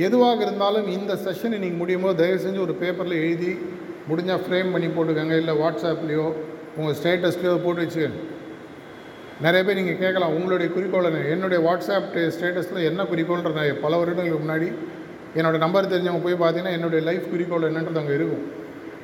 [0.07, 3.53] எதுவாக இருந்தாலும் இந்த செஷனை நீங்கள் முடியும் போது தயவு செஞ்சு ஒரு பேப்பரில் எழுதி
[4.11, 5.37] முடிஞ்சால் ஃப்ரேம் பண்ணி போட்டுக்கோங்க.
[5.43, 6.27] இல்லை வாட்ஸ்அப்லேயோ
[6.77, 8.21] உங்கள் ஸ்டேட்டஸ்லேயோ போட்டு வச்சுக்கோங்க.
[9.45, 11.21] நிறைய பேர் நீங்கள் கேட்கலாம் உங்களுடைய குறிக்கோள் என்ன?
[11.35, 14.69] என்னுடைய வாட்ஸ்அப் ஸ்டேட்டஸில் என்ன குறிக்கோள்ன்ற நான் பல வருடங்களுக்கு முன்னாடி
[15.39, 18.45] என்னோடய நம்பர் தெரிஞ்சவங்க போய் பார்த்தீங்கன்னா என்னுடைய லைஃப் குறிக்கோள் என்னன்றது அங்கே இருக்கும்.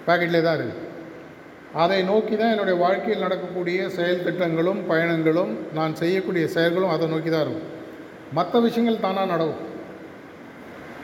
[0.07, 0.85] பேக்கெட்லேயே தான் இருக்குது
[1.85, 7.45] அதை நோக்கி தான் என்னுடைய வாழ்க்கையில் நடக்கக்கூடிய செயல் திட்டங்களும் பயணங்களும் நான் செய்யக்கூடிய செயல்களும் அதை நோக்கி தான்
[7.47, 7.67] இருக்கும்.
[8.39, 9.65] மற்ற விஷயங்கள் தானாக நடக்கும்.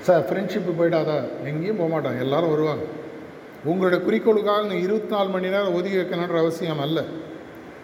[0.07, 1.17] சார் ஃப்ரெண்ட்ஷிப்பு போயிடாதா
[1.51, 2.19] எங்கேயும் போக மாட்டாங்க.
[2.27, 2.85] எல்லோரும் வருவாங்க.
[3.65, 7.01] உங்களுடைய குறிக்கோளுக்காக நீங்கள் இருபத்தி நாலு மணி நேரம் ஒதுக்கி வைக்கணுன்ற அவசியம் அல்ல.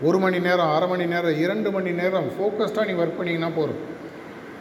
[0.06, 3.80] ஒரு மணி நேரம் அரை மணி நேரம் இரண்டு மணி நேரம் ஃபோக்கஸ்டாக நீ ஒர்க் பண்ணிங்கன்னா போதும்.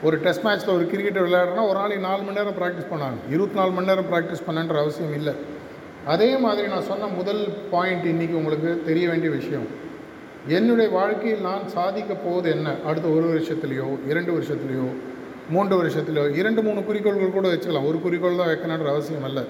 [0.03, 3.17] ஒரு டெஸ்ட் மேட்ச்சில் ஒரு கிரிக்கெட் விளையாடுறனா ஒரு நாளைக்கு நாலு மணி நேரம் ப்ராக்டிஸ் பண்ணாங்க.
[3.29, 5.33] இருபத்தி நாலு மணி நேரம் ப்ராக்டிஸ் பண்ணன்ற அவசியம் இல்லை.
[6.05, 9.67] அதே மாதிரி நான் சொன்ன முதல் பாயிண்ட் இன்றைக்கி உங்களுக்கு தெரிய வேண்டிய விஷயம்.
[10.47, 12.75] என்னுடைய வாழ்க்கையில் நான் சாதிக்க போவது என்ன?
[12.85, 14.87] அடுத்த ஒரு வருஷத்துலேயோ இரண்டு வருஷத்துலேயோ
[15.49, 17.87] மூன்று வருஷத்துலையோ இரண்டு மூணு குறிக்கோள்கள் கூட வச்சுக்கலாம்.
[17.87, 19.43] ஒரு குறிக்கோள் தான் வைக்கணுன்ற அவசியம் அல்ல.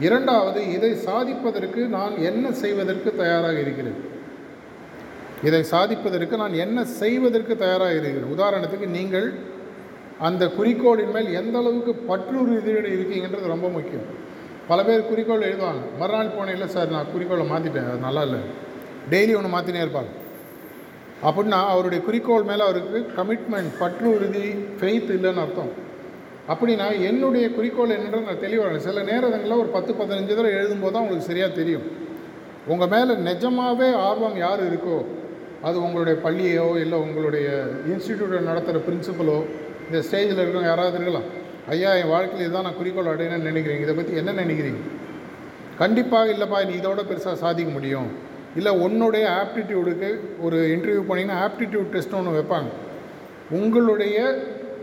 [0.00, 4.12] இரண்டாவது இதை சாதிப்பதற்கு நான் என்ன செய்வதற்கு தயாராக இருக்கிறேன்?
[5.44, 8.34] இதை சாதிப்பதற்கு நான் என்ன செய்வதற்கு தயாராக இருக்கிறேன்?
[8.36, 9.32] உதாரணத்துக்கு நீங்கள்
[10.18, 14.06] அந்த குறிக்கோளின் மேல் எந்த அளவுக்கு பற்றுறுதியோடு இருக்கீங்கன்றது ரொம்ப முக்கியம்.
[14.68, 15.82] பல பேர் குறிக்கோள் எழுதுவாங்க.
[15.98, 18.38] மறுநாள் போனேன் சார் நான் குறிக்கோளை மாற்றிட்டேன் அது நல்லா இல்லை.
[19.10, 20.12] டெய்லி ஒன்று மாற்றினே இருப்பாங்க.
[21.22, 24.46] அப்படின்னா அவருடைய குறிக்கோள் மேலே அவருக்கு கமிட்மெண்ட் பற்று உறுதி
[24.78, 25.72] ஃபெய்த் இல்லைன்னு அர்த்தம்.
[26.48, 31.30] அப்படின்னா என்னுடைய குறிக்கோள் என்னன்றது நான் தெளிவாக சில நேரங்களில் ஒரு பத்து பதினஞ்சு தடவை எழுதும்போது தான் உங்களுக்கு
[31.30, 31.86] சரியாக தெரியும்.
[32.66, 34.96] உங்கள் மேலே நிஜமாகவே ஆர்வம் யார் இருக்கோ
[35.68, 37.48] அது உங்களுடைய பள்ளியோ இல்லை உங்களுடைய
[37.92, 39.38] இன்ஸ்டிடியூட்டை நடத்துகிற பிரின்சிபலோ
[39.86, 41.28] இந்த ஸ்டேஜில் இருக்கிறவங்க யாராவது இருக்கலாம்.
[41.74, 43.84] ஐயா என் வாழ்க்கையில் இதுதான் நான் குறிக்கோள் அடையணும்னு நினைக்கிறீங்க.
[43.86, 44.80] இதை பற்றி என்ன நினைக்கிறீங்க?
[45.82, 48.08] கண்டிப்பாக இல்லைப்பா நீ இதோட பெருசாக சாதிக்க முடியும்.
[48.58, 50.10] இல்லை உன்னுடைய ஆப்டிடியூடுக்கு
[50.46, 52.70] ஒரு இன்டர்வியூ பண்ணிங்கன்னா ஆப்டிடியூட் டெஸ்ட் ஒன்று வைப்பாங்க.
[53.60, 54.18] உங்களுடைய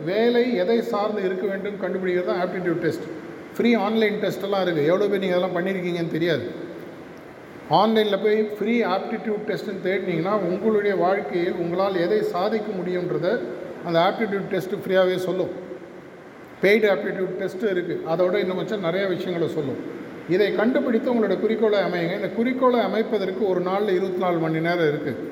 [0.09, 3.07] வேலை எதை சார்ந்து இருக்க வேண்டும் கண்டுபிடிக்கிறது தான் ஆப்டிடியூட் டெஸ்ட்
[3.55, 6.45] ஃப்ரீ ஆன்லைன் டெஸ்ட்டெல்லாம் இருக்குது எவ்வளோ பேர் நீங்கள் அதெல்லாம் பண்ணியிருக்கீங்கன்னு தெரியாது.
[7.79, 13.27] ஆன்லைனில் போய் ஃப்ரீ ஆப்டிடியூட் டெஸ்ட்டுன்னு தேடினீங்கன்னா உங்களுடைய வாழ்க்கையில் உங்களால் எதை சாதிக்க முடியுன்றத
[13.88, 15.51] அந்த ஆப்டிடியூட் டெஸ்ட்டு ஃப்ரீயாகவே சொல்லும்.
[16.63, 19.79] பெய்டு ஆப்டிடியூட் டெஸ்ட்டு இருக்குது அதோட இன்னும் வச்சால் நிறைய விஷயங்களை சொல்லும்.
[20.34, 22.17] இதை கண்டுபிடித்து உங்களோட குறிக்கோளை அமையுங்க.
[22.19, 25.29] இந்த குறிக்கோளை அமைப்பதற்கு ஒரு நாளில் இருபத்தி நாலு மணி நேரம் இருக்குது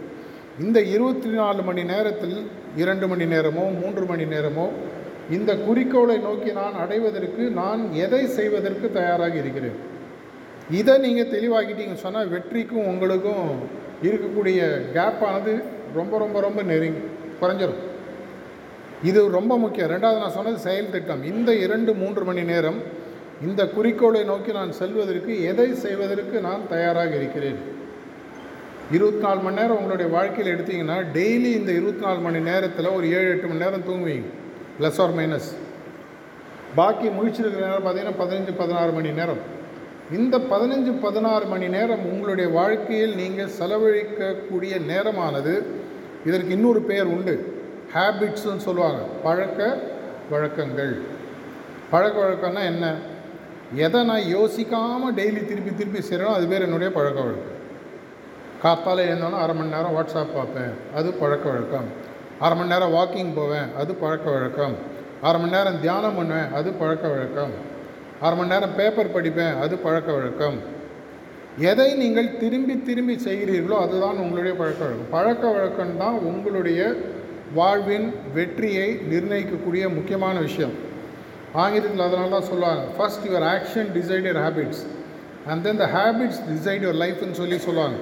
[0.65, 2.38] இந்த இருபத்தி நாலு மணி நேரத்தில்
[2.82, 4.65] இரண்டு மணி நேரமோ மூன்று மணி நேரமோ
[5.38, 9.78] இந்த குறிக்கோளை நோக்கி நான் அடைவதற்கு நான் எதை செய்வதற்கு தயாராக இருக்கிறேன்?
[10.77, 13.47] இதை நீங்கள் தெளிவாக்கிட்டீங்க சொன்னால் வெற்றிக்கும் உங்களுக்கும்
[14.08, 14.60] இருக்கக்கூடிய
[14.95, 15.53] கேப்பானது
[15.97, 17.03] ரொம்ப ரொம்ப ரொம்ப நெருங்கி
[17.41, 17.82] குறைஞ்சிரும்.
[19.10, 19.91] இது ரொம்ப முக்கியம்.
[19.93, 21.21] ரெண்டாவது நான் சொன்னது செயல் திட்டம்.
[21.32, 22.79] இந்த இரண்டு மூன்று மணி நேரம்
[23.47, 27.60] இந்த குறிக்கோளை நோக்கி நான் செல்வதற்கு எதை செய்வதற்கு நான் தயாராக இருக்கிறேன்?
[28.95, 33.29] இருபத்தி நாலு மணி நேரம் உங்களுடைய வாழ்க்கையில் எடுத்தீங்கன்னா டெய்லி இந்த இருபத்தி நாலு மணி நேரத்தில் ஒரு ஏழு
[33.34, 34.29] எட்டு மணி நேரம் தூங்குவீங்க.
[34.79, 35.49] ப்ளஸ் ஆர் மைனஸ்
[36.79, 39.41] பாக்கி முழிச்சிருக்கிற நேரம் பார்த்தீங்கன்னா பதினஞ்சு பதினாறு மணி நேரம்.
[40.12, 45.63] இந்த பதினஞ்சு பதினாறு மணி நேரம் உங்களுடைய வாழ்க்கையில் நீங்கள் செலவழிக்கக்கூடிய நேரமானது
[46.26, 47.63] இதற்கு இன்னொரு பெயர் உண்டு.
[47.93, 49.02] ஹேபிட்ஸ்னு சொல்லுவாங்க.
[49.24, 49.80] பழக்க
[50.30, 50.98] வழக்கங்கள்.
[51.89, 52.95] பழக்க வழக்கம்னா என்ன?
[53.76, 57.58] எதை நான் யோசிக்காமல் டெய்லி திருப்பி திருப்பி செய்கிறோம் அது பேர் என்னுடைய பழக்க வழக்கம்.
[58.63, 60.74] காத்தால எழுந்தோன்னா அரை மணி நேரம் வாட்ஸ்அப் பார்ப்பேன்.
[60.95, 61.86] அது பழக்க வழக்கம்.
[62.39, 63.76] அரை மணி நேரம் வாக்கிங் போவேன்.
[63.78, 64.76] அது பழக்க வழக்கம்.
[65.22, 66.54] அரை மணி நேரம் தியானம் பண்ணுவேன்.
[66.54, 67.68] அது பழக்க வழக்கம்.
[68.25, 70.58] அரை மணி நேரம் பேப்பர் படிப்பேன் அது பழக்க வழக்கம்.
[71.71, 75.10] எதை நீங்கள் திரும்பி திரும்பி செய்கிறீர்களோ அதுதான் உங்களுடைய பழக்க வழக்கம்.
[75.15, 76.82] பழக்க வழக்கம் தான் உங்களுடைய
[77.60, 80.73] வாழ்வின் வெற்றியை நிர்ணயிக்கக்கூடிய முக்கியமான விஷயம்.
[81.63, 84.82] ஆங்கிலத்தில் அதனால தான் சொல்லுவாங்க first your action decide your habits
[85.51, 87.97] and then the habits decide your லைஃப்னு சொல்லி சொல்லுவாங்க.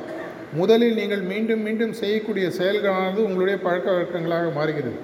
[0.61, 4.97] முதலில் நீங்கள் மீண்டும் மீண்டும் செய்யக்கூடிய செயல்களானது உங்களுடைய பழக்க வழக்கங்களாக மாறுகிறது.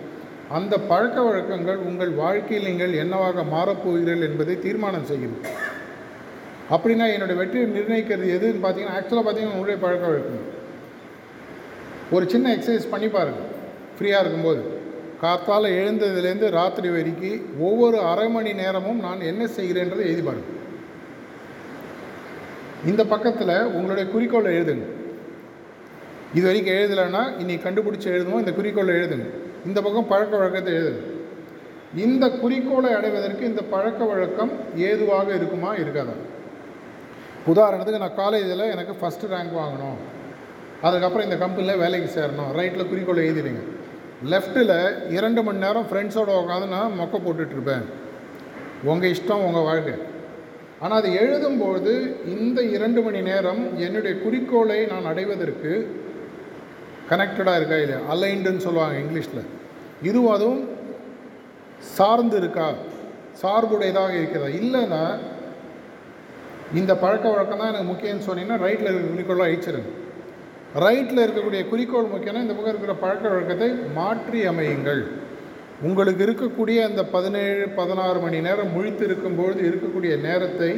[0.49, 5.37] அந்த பழக்க வழக்கங்கள் உங்கள் வாழ்க்கையில் நீங்கள் என்னவாக மாறப்போகிறீர்கள் என்பதை தீர்மானம் செய்யும்.
[6.71, 10.61] அப்படின்னா என்னோடய வெற்றியை நிர்ணயிக்கிறது எதுன்னு பார்த்தீங்கன்னா ஆக்சுவலாக பார்த்தீங்கன்னா உங்களுடைய பழக்க வழக்கம்.
[12.11, 13.51] ஒரு சின்ன எக்ஸசைஸ் பண்ணி பாருங்கள்
[13.97, 14.81] ஃப்ரீயாக இருக்கும்போது.
[15.21, 20.61] காத்தால் எழுந்ததுலேருந்து ராத்திரி வரைக்கும் ஒவ்வொரு அரை மணி நேரமும் நான் என்ன செய்கிறேன்றதை எழுதி பாருங்கள்
[22.85, 24.87] இந்த பக்கத்தில் உங்களுடைய குறிக்கோளை எழுதுங்க.
[26.33, 29.27] இது வரைக்கும் எழுதலைன்னா இன்னைக்கு கண்டுபிடிச்சி எழுதுவோம் இந்த குறிக்கோளை எழுதுங்க.
[29.65, 31.21] இந்த பக்கம் பழக்க வழக்கத்தை எழுது
[31.95, 35.73] இந்த குறிக்கோளை அடைவதற்கு இந்த பழக்க வழக்கம் ஏதுவாக இருக்குமா?
[35.75, 36.15] இருக்காதா?
[37.47, 39.97] உதாரணத்துக்கு நான் காலேஜில் எனக்கு ஃபஸ்ட்டு ரேங்க் வாங்கணும்.
[40.81, 42.51] அதுக்கப்புறம் இந்த கம்பெனியில் வேலைக்கு சேரணும்.
[42.59, 43.61] ரைட்டில் குறிக்கோளை எழுதிடுங்க.
[44.31, 44.75] லெஃப்ட்டில்
[45.09, 47.85] இரண்டு மணி நேரம் ஃப்ரெண்ட்ஸோடு உட்காந்து நான் மொக்க போட்டுட்ருப்பேன்
[48.83, 49.93] உங்கள் இஷ்டம் உங்கள் வாழ்க்கை.
[50.79, 51.91] ஆனால் அது எழுதும்போது
[52.25, 55.71] இந்த இரண்டு மணி நேரம் என்னுடைய குறிக்கோளை நான் அடைவதற்கு
[57.13, 58.01] கனெக்டடாக இருக்கா இல்லையா?
[58.13, 59.43] அலைண்டுன்னு சொல்லுவாங்க இங்கிலீஷில்.
[60.09, 60.63] இதுவும் அதுவும்
[61.97, 62.67] சார்ந்து இருக்கா?
[63.41, 64.49] சார்புடையதாக இருக்கிறதா?
[64.61, 65.03] இல்லைன்னா
[66.79, 69.91] இந்த பழக்க வழக்கம் தான் எனக்கு முக்கியம்னு சொன்னீங்கன்னா ரைட்டில் இருக்கிற குறிக்கோளாக அழிச்சிருங்க
[70.83, 75.01] ரைட்டில் இருக்கக்கூடிய குறிக்கோள் முக்கியம்னா இந்த பக்கம் இருக்கிற பழக்க வழக்கத்தை மாற்றி அமையுங்கள்.
[75.87, 80.71] உங்களுக்கு இருக்கக்கூடிய அந்த பதினேழு பதினாறு மணி நேரம் முழித்து இருக்கும்பொழுது இருக்கக்கூடிய நேரத்தை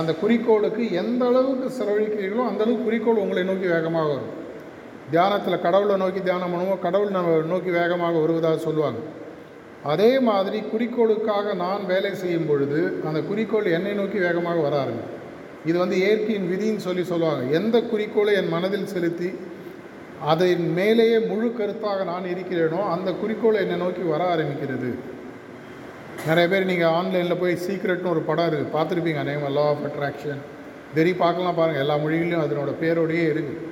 [0.00, 4.30] அந்த குறிக்கோளுக்கு எந்த அளவுக்கு செலவழிக்கிறீர்களோ அந்தளவுக்கு குறிக்கோள் உங்களை நோக்கி வேகமாக வரும்.
[5.12, 9.00] தியானத்தில் கடவுளை நோக்கி தியானம் பண்ணுவோம் கடவுள் நம்ம நோக்கி வேகமாக வருவதாக சொல்லுவாங்க.
[9.92, 15.18] அதே மாதிரி குறிக்கோளுக்காக நான் வேலை செய்யும் பொழுது அந்த குறிக்கோள் என்னை நோக்கி வேகமாக வர ஆரம்பிக்கும்.
[15.70, 17.42] இது வந்து இயற்கையின் விதின்னு சொல்லி சொல்லுவாங்க.
[17.58, 19.30] எந்த குறிக்கோளை என் மனதில் செலுத்தி
[20.32, 24.90] அதன் மேலேயே முழு கருத்தாக நான் இருக்கிறேனோ அந்த குறிக்கோளை என்னை நோக்கி வர ஆரம்பிக்கிறது.
[26.28, 30.42] நிறைய பேர் நீங்கள் ஆன்லைனில் போய் சீக்ரெட்னு ஒரு படம் இருக்குது பார்த்துருப்பீங்க நேம் லா ஆஃப் அட்ராக்ஷன்
[30.96, 33.70] தெரி பார்க்கலாம் பாருங்கள் எல்லா மொழிகளிலும் அதனோட பேரோடையே இருக்குது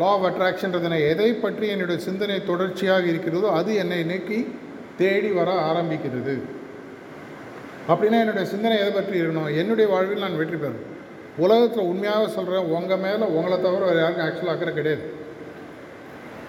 [0.00, 4.38] லா ஆஃப் அட்ராக்ஷன்றதுனை எதை பற்றி என்னுடைய சிந்தனை தொடர்ச்சியாக இருக்கிறதோ அது என்னை நோக்கி
[5.00, 6.34] தேடி வர ஆரம்பிக்கிறது.
[7.90, 9.50] அப்படின்னா என்னுடைய சிந்தனை எதை பற்றி இருக்கணும்?
[9.60, 10.86] என்னுடைய வாழ்வில் நான் வெற்றி பெறணும்.
[11.44, 15.04] உலகத்தில் உண்மையாக சொல்கிறேன் உங்கள் மேலே உங்களை தவிர வேறு யாருக்கும் ஆக்சுவலாக அக்கறை கிடையாது.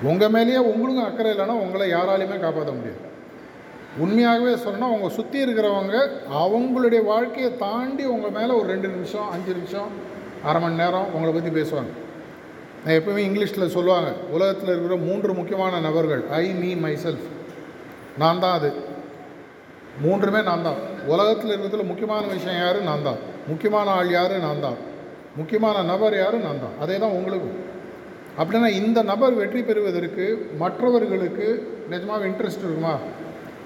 [0.10, 3.02] உங்கள் மேலேயே உங்களுக்கும் அக்கறை இல்லைன்னா உங்களை யாராலையுமே காப்பாற்ற முடியாது.
[4.04, 5.96] உண்மையாகவே சொன்னால் உங்கள் சுற்றி இருக்கிறவங்க
[6.44, 9.90] அவங்களுடைய வாழ்க்கையை தாண்டி உங்கள் மேலே ஒரு ரெண்டு நிமிஷம் அஞ்சு நிமிஷம்
[10.50, 11.94] அரை மணி நேரம் உங்களை பற்றி பேசுவாங்க.
[12.86, 14.12] நான் எப்பவுமே இங்கிலீஷில் சொல்லுவாங்க.
[14.32, 17.28] உலகத்தில் இருக்கிற மூன்று முக்கியமான நபர்கள் ஐ மீ மை செல்ஃப்
[18.18, 18.70] நான் தான் அது.
[20.02, 20.80] மூன்றுமே நான் தான்.
[21.08, 22.82] உலகத்தில் இருக்கிறதுல முக்கியமான விஷயம் யார்?
[22.82, 23.18] நான் தான்.
[23.48, 24.39] முக்கியமான ஆள் யார்?
[24.39, 24.78] நான் தான்.
[25.36, 26.38] முக்கியமான நபர் யார்?
[26.38, 26.76] நான் தான்.
[26.80, 27.58] அதே தான் உங்களுக்கும்.
[28.39, 30.26] அப்படின்னா இந்த நபர் வெற்றி பெறுவதற்கு
[30.58, 31.48] மற்றவர்களுக்கு
[31.89, 32.96] நிஜமாக இன்ட்ரெஸ்ட் இருக்குமா?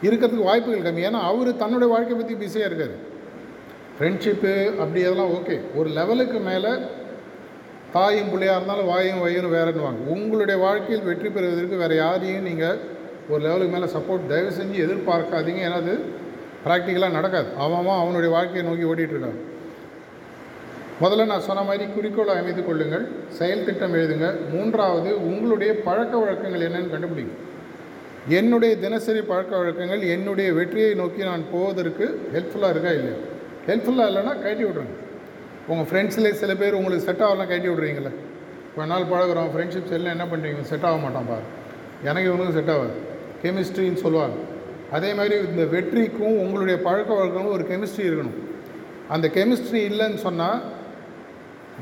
[0.02, 0.98] இருக்கிறதுக்கு வாய்ப்புகள் கம்மி.
[0.98, 2.96] ஏன்னா அவர் தன்னுடைய வாழ்க்கையை பற்றி பிஸியாக இருக்கார்.
[4.00, 6.70] ஃப்ரெண்ட்ஷிப்பு அப்படி அதெல்லாம் ஓகே ஒரு லெவலுக்கு மேலே
[7.94, 10.02] தாயும் பிள்ளையாக இருந்தாலும் வாயும் வயிறும் வேறுன்னுவாங்க.
[10.16, 12.80] உங்களுடைய வாழ்க்கையில் வெற்றி பெறுவதற்கு வேறு யாரையும் நீங்கள்
[13.32, 15.62] ஒரு லெவலுக்கு மேலே சப்போர்ட் தயவு செஞ்சு எதிர்பார்க்காதீங்க.
[15.68, 15.96] ஏன்னா அது
[16.66, 17.50] ப்ராக்டிக்கலாக நடக்காது.
[17.66, 19.40] அவன் அவனுடைய வாழ்க்கையை நோக்கி ஓடிட்டு இருக்கான்.
[21.04, 23.06] முதல்ல நான் சொன்ன மாதிரி குறிக்கோளை அமைத்து கொள்ளுங்கள்.
[23.40, 27.34] செயல் திட்டம் எழுதுங்க மூன்றாவது உங்களுடைய பழக்க வழக்கங்கள் என்னன்னு கண்டுபிடிங்க.
[28.40, 33.18] என்னுடைய தினசரி பழக்க வழக்கங்கள் என்னுடைய வெற்றியை நோக்கி நான் போவதற்கு ஹெல்ப்ஃபுல்லாக இருக்கா இல்லையா?
[33.70, 34.96] ஹெல்ப்ஃபுல்லாக இல்லைன்னா கட்டி விட்ருங்க
[35.72, 38.12] உங்கள் ஃப்ரெண்ட்ஸ்லேயே சில பேர் உங்களுக்கு செட் ஆகலாம் கட்டி விட்றீங்களே
[38.76, 41.46] கொஞ்ச நாள் பழகுறோம் ஃப்ரெண்ட்ஷிப் செல்லாம் என்ன பண்ணுறீங்க செட் ஆக மாட்டான் பாரு.
[42.10, 42.96] எனக்கு இவனுக்கும் செட் ஆகாது.
[43.44, 44.38] கெமிஸ்ட்ரின்னு சொல்லுவாங்க.
[44.98, 48.38] அதே மாதிரி இந்த வெற்றிக்கும் உங்களுடைய பழக்க வழக்கமும் ஒரு கெமிஸ்ட்ரி இருக்கணும்.
[49.14, 50.60] அந்த கெமிஸ்ட்ரி இல்லைன்னு சொன்னால்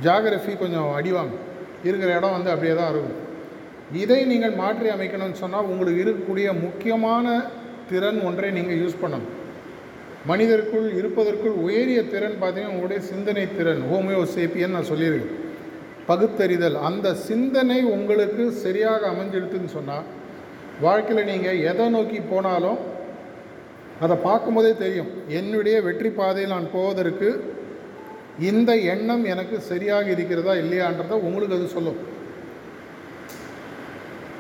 [0.06, 1.36] ஜாகிரஃபி கொஞ்சம் அடிவாங்க.
[1.84, 3.20] இருக்கிற இடம் வந்து அப்படியே தான் இருக்கும்.
[4.04, 7.28] இதை நீங்கள் மாற்றி அமைக்கணும்னு சொன்னால் உங்களுக்கு இருக்கக்கூடிய முக்கியமான
[7.90, 9.30] திறன் ஒன்றை நீங்கள் யூஸ் பண்ணணும்.
[10.30, 15.38] மனிதருக்குள் இருப்பதற்குள் உயரிய திறன் பார்த்தீங்கன்னா உங்களுடைய சிந்தனை திறன் ஹோமியோசேப்பியன் நான் சொல்லியிருக்கேன்.
[16.10, 16.78] பகுத்தறிதல்.
[16.90, 20.08] அந்த சிந்தனை உங்களுக்கு சரியாக அமைஞ்சிடுதுன்னு சொன்னால்
[20.86, 22.80] வாழ்க்கையில் நீங்கள் எதை நோக்கி போனாலும்
[24.06, 25.10] அதை பார்க்கும்போதே தெரியும்.
[25.40, 27.30] என்னுடைய வெற்றி பாதையில் நான் போவதற்கு
[28.50, 32.00] இந்த எண்ணம் எனக்கு சரியாக இருக்கிறதா இல்லையான்றதை உங்களுக்கு அது சொல்லும்.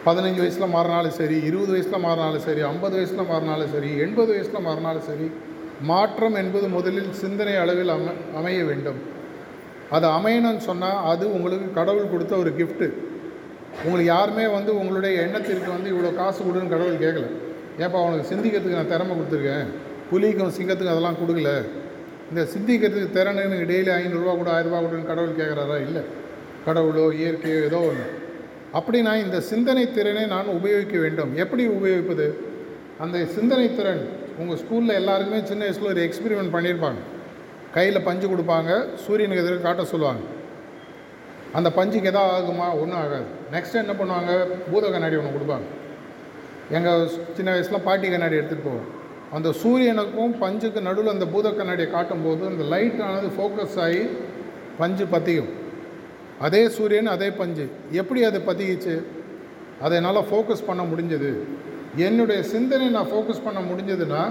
[0.05, 5.07] பதினஞ்சு வயசில் மாறினாலும் சரி இருபது வயசில் மாறினாலும் சரி ஐம்பது வயசில் மாறினாலும் சரி எண்பது வயசில் மாறினாலும்
[5.09, 5.27] சரி
[5.89, 8.99] மாற்றம் என்பது முதலில் சிந்தனை அளவில் அம அமைய வேண்டும்.
[9.95, 12.87] அது அமையணும்னு சொன்னால் அது உங்களுக்கு கடவுள் கொடுத்த ஒரு கிஃப்ட்டு
[13.83, 17.27] உங்களுக்கு யாருமே வந்து உங்களுடைய எண்ணத்திற்கு வந்து இவ்வளோ காசு கொடுன்னு கடவுள் கேட்கல
[17.83, 19.67] ஏப்பா அவனுக்கு சிந்திக்கிறதுக்கு நான் திறமை கொடுத்துருக்கேன்.
[20.09, 21.51] புலிக்கும் சிங்கத்துக்கும் அதெல்லாம் கொடுக்கல.
[22.31, 26.03] இந்த சிந்திக்கிறதுக்கு திறனு டெய்லி ஐநூறுரூவா கூட ஆயிரரூபா கொடுன்னு கடவுள் கேட்குறாரா இல்லை.
[26.65, 28.07] கடவுளோ இயற்கையோ ஏதோ ஒன்று
[28.77, 31.31] அப்படி நான் இந்த சிந்தனை திறனை நான் உபயோகிக்க வேண்டும்.
[31.43, 32.27] எப்படி உபயோகிப்பது?
[33.03, 34.03] அந்த சிந்தனை திறன்
[34.41, 37.01] உங்கள் ஸ்கூலில் எல்லாருக்குமே சின்ன வயசில் ஒரு எக்ஸ்பெரிமெண்ட் பண்ணியிருப்பாங்க
[37.75, 38.71] கையில் பஞ்சு கொடுப்பாங்க
[39.03, 40.21] சூரியனுக்கு எதிர்க்க காட்ட சொல்லுவாங்க.
[41.57, 42.67] அந்த பஞ்சுக்கு எதாவது ஆகுமா?
[42.81, 43.27] ஒன்றும் ஆகாது.
[43.53, 44.31] நெக்ஸ்ட் என்ன பண்ணுவாங்க?
[44.71, 45.67] பூத கண்ணாடி ஒன்று கொடுப்பாங்க.
[46.77, 47.01] எங்கள்
[47.37, 48.89] சின்ன வயசில் பாட்டி கண்ணாடி எடுத்துகிட்டு போவோம்.
[49.37, 54.03] அந்த சூரியனுக்கும் பஞ்சுக்கு நடுவில் அந்த பூத கண்ணாடியை காட்டும்போது அந்த லைட்டானது ஃபோக்கஸ் ஆகி
[54.81, 55.51] பஞ்சு பற்றியும்
[56.47, 57.65] அதே சூரியன் அதே பஞ்சு.
[58.01, 58.95] எப்படி அது பற்றிக்கிச்சு
[59.85, 61.31] அதை என்னால் ஃபோக்கஸ் பண்ண முடிஞ்சது.
[61.97, 64.23] என்னுடைய சிந்தனை நான் ஃபோக்கஸ் பண்ண முடிஞ்சதுன்னா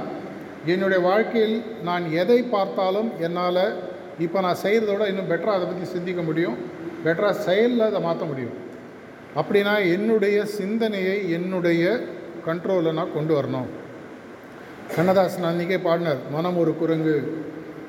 [0.67, 3.65] என்னுடைய வாழ்க்கையில் நான் எதை பார்த்தாலும் என்னால்
[4.19, 6.57] இப்போ நான் செய்கிறதோட இன்னும் பெட்டராக அதை பற்றி சிந்திக்க முடியும்.
[7.05, 8.57] பெட்டராக செயலில் அதை மாற்ற முடியும்.
[9.41, 12.01] அப்படின்னா என்னுடைய சிந்தனையை என்னுடைய
[12.47, 13.69] கண்ட்ரோலில் நான் கொண்டு வரணும்.
[14.97, 17.17] கண்ணதாசன் அன்றைக்கே பாடினார் மனம் ஒரு குரங்கு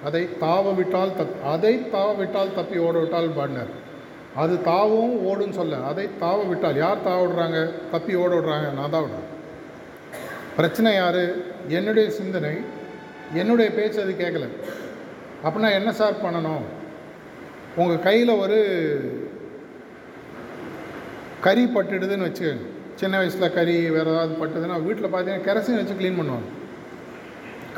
[0.07, 3.71] அதை தாவ விட்டால் தப் அதை தாவ விட்டால் தப்பி ஓட விட்டால் பாடினார்.
[4.35, 7.71] அது தாவும் ஓடுன்னு சொல்ல அதை தாவ விட்டால் யார் தாவ விடுறாங்க?
[7.91, 9.27] தப்பி ஓட விடுறாங்க நான் தான் விடுறேன்.
[10.57, 11.23] பிரச்சனை யார்?
[11.77, 12.53] என்னுடைய சிந்தனை
[13.41, 14.47] என்னுடைய பேச்சு அது கேட்கல.
[15.43, 16.63] அப்படின்னா என்ன சார் பண்ணணும்?
[17.81, 18.57] உங்கள் கையில் ஒரு
[21.45, 22.65] கறி பட்டுடுதுன்னு வச்சுக்கோங்க.
[23.01, 26.49] சின்ன வயசில் கறி வேறு ஏதாவது பட்டுதுன்னா வீட்டில் பார்த்தீங்கன்னா கெரசின் வச்சு க்ளீன் பண்ணுவாங்க.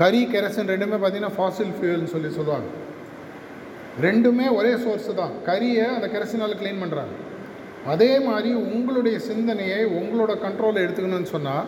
[0.02, 2.70] கறி கெரசின் ரெண்டுமே பார்த்தீங்கன்னா ஃபாசில் ஃபியூல்னு சொல்லி சொல்லுவாங்க.
[4.02, 5.34] ரெண்டுமே ஒரே சோர்ஸு தான்.
[5.50, 7.14] கறியை அந்த கெரசினால் க்ளீன் பண்ணுறாங்க
[7.94, 11.66] அதே மாதிரி உங்களுடைய சிந்தனையை உங்களோட கண்ட்ரோலில் எடுத்துக்கணும்னு சொன்னால்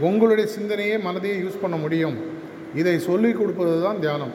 [0.00, 2.16] உங்களுடைய சிந்தனையே மனதையே யூஸ் பண்ண முடியும்.
[2.74, 4.34] இதை சொல்லிக் கொடுப்பது தான் தியானம்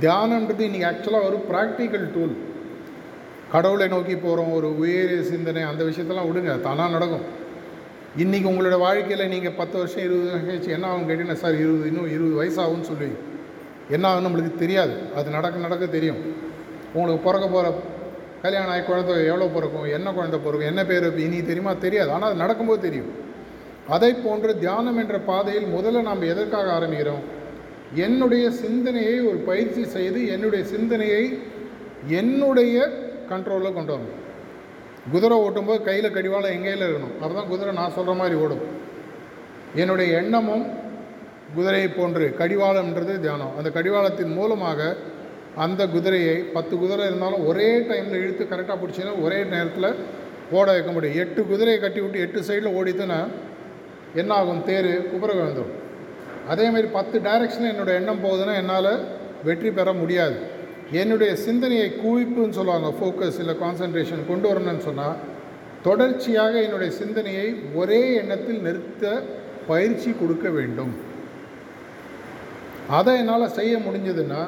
[0.00, 2.34] தியானன்றது இன்றைக்கி ஆக்சுவலாக ஒரு ப்ராக்டிக்கல் டூல்
[3.52, 7.24] கடவுளை நோக்கி போகிறோம் ஒரு உயரிய சிந்தனை அந்த விஷயத்தெல்லாம் விடுங்க தானாக நடக்கும்.
[8.18, 12.10] இன்றைக்கி உங்களோட வாழ்க்கையில் நீங்கள் பத்து வருஷம் இருபது வருஷம் கழிச்சு என்ன ஆகும் கேட்டீங்கன்னா சார் இருபது இன்னும்
[12.16, 13.10] இருபது வயசாகும்னு சொல்லி.
[13.88, 14.94] என்ன ஆகும் நம்மளுக்கு தெரியாது.
[15.14, 16.20] அது நடக்க நடக்க தெரியும்.
[16.92, 17.74] உங்களுக்கு பிறக்க போகிற
[18.42, 21.72] கல்யாணம் ஆகி குழந்தை எவ்வளோ பிறக்கும் என்ன குழந்தை பிறக்கும் என்ன பேர் இனி தெரியுமா?
[21.72, 22.10] தெரியாது.
[22.10, 23.28] ஆனால் அது நடக்கும்போது தெரியும்.
[23.94, 27.22] அதை போன்று தியானம் என்ற பாதையில் முதல்ல நாம் எதற்காக ஆரம்பிக்கிறோம்?
[28.06, 31.24] என்னுடைய சிந்தனையை ஒரு பயிற்சி செய்து என்னுடைய சிந்தனையை
[32.20, 32.76] என்னுடைய
[33.30, 34.18] கண்ட்ரோலில் கொண்டு வரணும்.
[35.12, 37.14] குதிரை ஓட்டும்போது கையில் கடிவாளம் எங்கேயில் இருக்கணும்?
[37.20, 38.62] அப்போ தான் குதிரை நான் சொல்கிற மாதிரி ஓடும்.
[39.82, 40.64] என்னுடைய எண்ணமும்
[41.56, 43.52] குதிரையை போன்று கடிவாளம்ன்றது தியானம்.
[43.58, 44.80] அந்த கடிவாளத்தின் மூலமாக
[45.64, 49.96] அந்த குதிரையை பத்து குதிரை இருந்தாலும் ஒரே டைமில் இழுத்து கரெக்டாக பிடிச்சின்னா ஒரே நேரத்தில்
[50.58, 51.18] ஓட வைக்க முடியும்.
[51.22, 53.20] எட்டு குதிரையை கட்டி விட்டு எட்டு சைடில் ஓடித்துன்னா
[54.20, 55.74] என்ன ஆகும் தேர் குப்புற விழுந்துடும்
[56.52, 58.92] அதேமாரி பத்து டைரக்ஷனில் என்னோடய எண்ணம் போகுதுன்னா என்னால்
[59.48, 60.36] வெற்றி பெற முடியாது.
[61.00, 65.20] என்னுடைய சிந்தனையை குவிப்புன்னு சொல்லுவாங்க ஃபோக்கஸ் இல்லை கான்சன்ட்ரேஷன் கொண்டு வரணும்னு சொன்னால்
[65.86, 67.46] தொடர்ச்சியாக என்னுடைய சிந்தனையை
[67.80, 69.22] ஒரே எண்ணத்தில் நிறுத்த
[69.68, 70.92] பயிற்சி கொடுக்க வேண்டும்.
[72.98, 74.42] அதை என்னால் செய்ய முடிஞ்சதுன்னா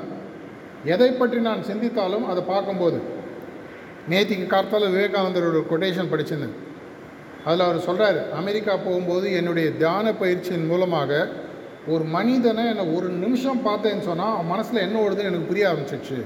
[0.95, 3.01] எதை பற்றி நான் சிந்தித்தாலும் அதை பார்க்கும்போது
[4.11, 6.57] நேத்திக்கு கார்த்தால விவேகானந்தரோட கொட்டேஷன் படிச்சிருந்தேன்.
[7.45, 11.29] அதில் அவர் சொல்கிறார் அமெரிக்கா போகும்போது என்னுடைய தியான பயிற்சியின் மூலமாக
[11.87, 16.19] ஒரு மனிதனை என்னை ஒரு நிமிஷம் பார்த்தேன்னு சொன்னால் அவன் மனசில் என்ன ஓடுதுன்னு எனக்கு புரிய ஆரம்பிச்சிச்சு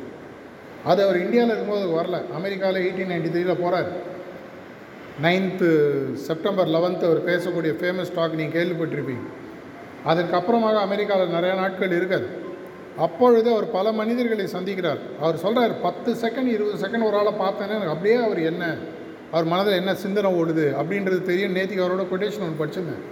[0.85, 2.18] அது அவர் இந்தியாவில் இருக்கும்போது வரல.
[2.35, 3.88] அமெரிக்காவில் எயிட்டீன் நைன்டி த்ரீல போகிறார்
[5.22, 5.68] நைன்த்து
[6.26, 9.24] செப்டம்பர் லெவன்த்து அவர் பேசக்கூடிய ஃபேமஸ் டாக் நீங்கள் கேள்விப்பட்டிருப்பீங்க.
[10.07, 12.26] அதற்கப்புறமாக அமெரிக்காவில் நிறைய நாட்கள் இருக்காது.
[12.96, 15.00] அப்பொழுது அவர் பல மனிதர்களை சந்திக்கிறார்.
[15.20, 18.64] அவர் சொல்கிறார் பத்து செகண்ட் இருபது செகண்ட் ஒரு ஆளை பார்த்தேன்னு எனக்கு அப்படியே அவர் என்ன
[19.32, 21.54] அவர் மனதில் என்ன சிந்தனை ஓடுது அப்படின்றது தெரியும்.
[21.56, 23.04] நேற்றுக்கு அவரோட கொட்டேஷன் ஒன்று படிச்சிருந்தேன்.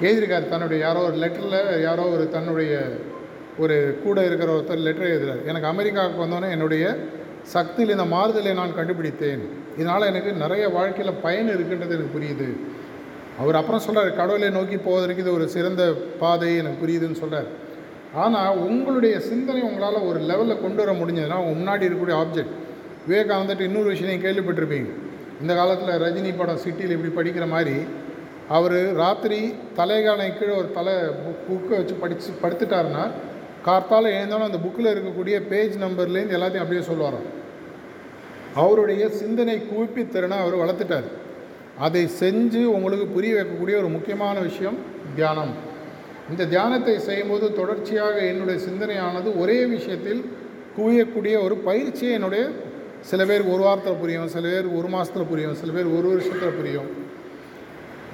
[0.00, 0.48] எழுதியிருக்கார்.
[0.48, 2.72] தன்னுடைய யாரோ ஒரு லெட்டரில் யாரோ ஒரு தன்னுடைய
[3.62, 5.42] ஒரு கூட இருக்கிற ஒருத்தர் லெட்டர் எழுதுறார்.
[5.50, 6.84] எனக்கு அமெரிக்காவுக்கு வந்தோன்னே என்னுடைய
[7.54, 9.42] சக்தியில் இந்த மாறுதலை நான் கண்டுபிடித்தேன்.
[9.78, 12.48] இதனால் எனக்கு நிறைய வாழ்க்கையில் பயன் இருக்குன்றது எனக்கு புரியுது.
[13.40, 15.82] அவர் அப்புறம் சொல்கிறார் கடவுளை நோக்கி போவதற்கு இது ஒரு சிறந்த
[16.22, 17.48] பாதை எனக்கு புரியுதுன்னு சொல்கிறார்
[18.14, 22.56] ஆனால் உங்களுடைய சிந்தனை உங்களால் ஒரு லெவலில் கொண்டு வர முடிஞ்சதுன்னா உங்கள் முன்னாடி இருக்கக்கூடிய ஆப்ஜெக்ட்
[23.08, 24.90] விவேகானந்தட்டு இன்னொரு விஷயம் கேள்விப்பட்டிருப்பீங்க.
[25.42, 27.76] இந்த காலத்தில் ரஜினி படம் சிட்டியில் இப்படி படிக்கிற மாதிரி
[28.56, 29.40] அவர் ராத்திரி
[29.78, 33.04] தலைகானை கீழே ஒரு தலை புக் புக்கை வச்சு படித்து படுத்துட்டாருன்னா
[33.66, 37.28] கார்த்தால் எழுந்தாலும் அந்த புக்கில் இருக்கக்கூடிய பேஜ் நம்பர்லேருந்து எல்லாத்தையும் அப்படியே சொல்லுவாராம்
[38.62, 41.06] அவருடைய சிந்தனை குவிப்பி திறனை அவர் வளர்த்துட்டார்.
[41.78, 44.78] அதை செஞ்சு உங்களுக்கு புரிய வைக்கக்கூடிய ஒரு முக்கியமான விஷயம்
[45.14, 45.52] தியானம்.
[46.30, 50.20] இந்த தியானத்தை செய்யும்போது தொடர்ச்சியாக என்னுடைய சிந்தனையானது ஒரே விஷயத்தில்
[50.76, 52.44] குவியக்கூடிய ஒரு பயிற்சியை என்னுடைய
[53.10, 56.90] சில பேர் ஒரு வாரத்தில் புரியும் சில பேர் ஒரு மாதத்தில் புரியும் சில பேர் ஒரு வருஷத்தில் புரியும்.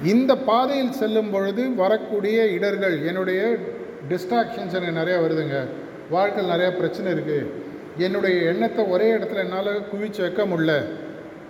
[0.03, 3.57] இந்த பாதையில் செல்லும் பொழுது வரக்கூடிய இடர்கள் என்னுடைய
[4.09, 5.57] டிஸ்ட்ராக்ஷன்ஸ் எனக்கு நிறையா வருதுங்க.
[6.09, 7.45] வாழ்க்கையில் நிறையா பிரச்சனை இருக்குது
[7.97, 10.73] என்னுடைய எண்ணத்தை ஒரே இடத்துல என்னால் குவிச்சு வைக்க முடியல.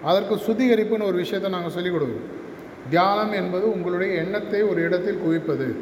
[0.03, 2.27] அதற்கு சுத்திகரிப்புன்னு ஒரு விஷயத்தை நாங்கள் சொல்லிக் கொடுக்குறோம்.
[2.89, 5.75] தியானம் என்பது உங்களுடைய எண்ணத்தை ஒரு இடத்தில் குவிப்பது.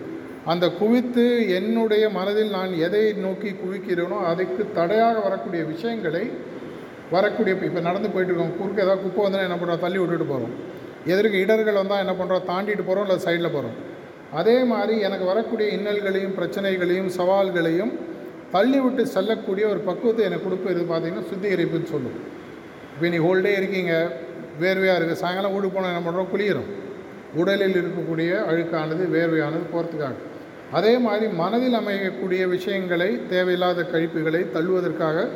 [0.46, 6.32] அந்த குவித்து என்னுடைய மனதில் நான் எதை நோக்கி குவிக்கிறேனோ அதுக்கு தடையாக வரக்கூடிய விஷயங்களை
[7.16, 8.56] வரக்கூடிய இப்போ நடந்து போயிட்டுருக்கோம்.
[8.60, 9.84] குறுக்கு ஏதாவது குப்பை வந்தால் என்ன பண்ணுறோம்?
[9.86, 10.54] தள்ளி விட்டுட்டு போகிறோம்.
[11.12, 12.44] எதிர்க்கு இடர்கள் வந்தால் என்ன பண்ணுறோம்?
[12.52, 13.76] தாண்டிட்டு போகிறோம் இல்லை சைடில் போகிறோம்.
[14.40, 17.94] அதே மாதிரி எனக்கு வரக்கூடிய இன்னல்களையும் பிரச்சனைகளையும் சவால்களையும்
[18.56, 22.18] தள்ளிவிட்டு செல்லக்கூடிய ஒரு பக்குவத்தை எனக்கு கொடுப்பது பார்த்தீங்கன்னா சுத்திகரிப்புன்னு சொல்லும்.
[22.94, 23.94] இப்போ நீ ஹோல்டே இருக்கீங்க.
[24.62, 26.30] வேர்வையாக இருக்குது சாயங்காலம் வீடு போனால் என்ன பண்ணுறோம்?
[26.34, 26.70] குளிரும்
[27.42, 30.16] உடலில் இருக்கக்கூடிய அழுக்கானது வேர்வையானது போகிறதுக்காக.
[30.78, 35.28] அதே மாதிரி மனதில் அமையக்கூடிய விஷயங்களை தேவையில்லாத கழிப்புகளை தள்ளுவதற்காக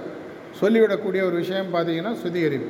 [0.60, 2.70] சொல்லிவிடக்கூடிய ஒரு விஷயம் பார்த்தீங்கன்னா சுத்திகரிப்பு.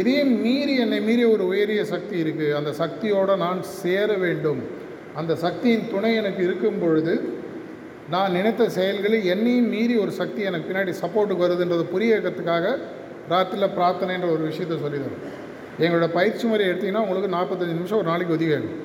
[0.00, 4.60] இதையும் மீறி என்னை மீறி ஒரு உயரிய சக்தி இருக்குது அந்த சக்தியோடு நான் சேர வேண்டும்.
[5.20, 7.14] அந்த சக்தியின் துணை எனக்கு இருக்கும் பொழுது
[8.10, 12.66] நான் நினைத்த செயல்களில் என்னையும் மீறி ஒரு சக்தி எனக்கு பின்னாடி சப்போர்ட்டுக்கு வருதுன்றதை புரிய வைக்கிறதுக்காக
[13.30, 15.26] ராத்திரியில் பிரார்த்தனைன்ற ஒரு விஷயத்தை சொல்லி தரும்
[15.84, 18.80] எங்களோட பயிற்சி முறை எடுத்திங்கன்னா உங்களுக்கு நாற்பத்தஞ்சு நிமிஷம் ஒரு நாளைக்கு ஒதுக்கி ஆகும்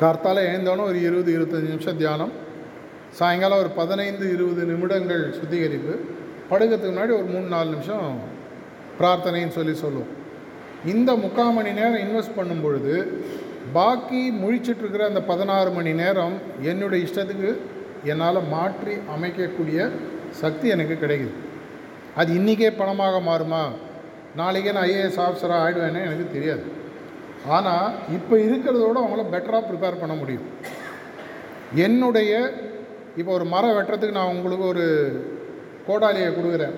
[0.00, 2.32] கார்த்தால் எழுந்தோன்னே ஒரு இருபது இருபத்தஞ்சி நிமிஷம் தியானம்.
[3.18, 5.94] சாயங்காலம் ஒரு பதினைந்து இருபது நிமிடங்கள் சுத்திகரிப்பு.
[6.50, 8.08] படுக்கிறதுக்கு முன்னாடி ஒரு மூணு நாலு நிமிஷம்
[8.98, 10.10] பிரார்த்தனைன்னு சொல்லி சொல்லுவோம்
[10.92, 12.94] இந்த முக்கால் மணி நேரம் இன்வெஸ்ட் பண்ணும் பொழுது
[13.76, 16.34] பாக்கி முழிச்சிட்ருக்கிற அந்த பதினாறு மணி நேரம்
[16.70, 17.50] என்னுடைய இஷ்டத்துக்கு
[18.12, 19.78] என்னால் மாற்றி அமைக்கக்கூடிய
[20.42, 21.34] சக்தி எனக்கு கிடைக்குது.
[22.20, 23.62] அது இன்றைக்கே பணமாக மாறுமா?
[24.40, 26.64] நாளைக்கே நான் ஐஏஎஸ் ஆஃபீஸராக ஆகிடுவேன்னு எனக்கு தெரியாது.
[27.56, 30.46] ஆனால் இப்போ இருக்கிறதோட அவங்கள பெட்டராக ப்ரிப்பேர் பண்ண முடியும்.
[31.86, 32.32] என்னுடைய
[33.20, 34.86] இப்போ ஒரு மரம் வெட்டுறதுக்கு நான் உங்களுக்கு ஒரு
[35.86, 36.74] கோடாலியை கொடுக்குறேன்.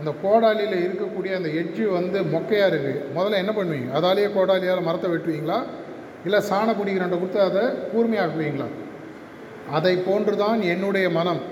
[0.00, 3.88] அந்த கோடாலியில் இருக்கக்கூடிய அந்த எட்ஜு வந்து மொக்கையாக இருக்குது முதல்ல என்ன பண்ணுவீங்க?
[3.98, 5.58] அதாலேயே கோடாலியால் மரத்தை வெட்டுவீங்களா?
[6.26, 8.68] இல்லை சாண பிடிக்கிறண்ட கொடுத்து அதை கூர்மையாக்குவீங்களா?
[9.76, 11.42] அதை போன்று தான் என்னுடைய மனம்.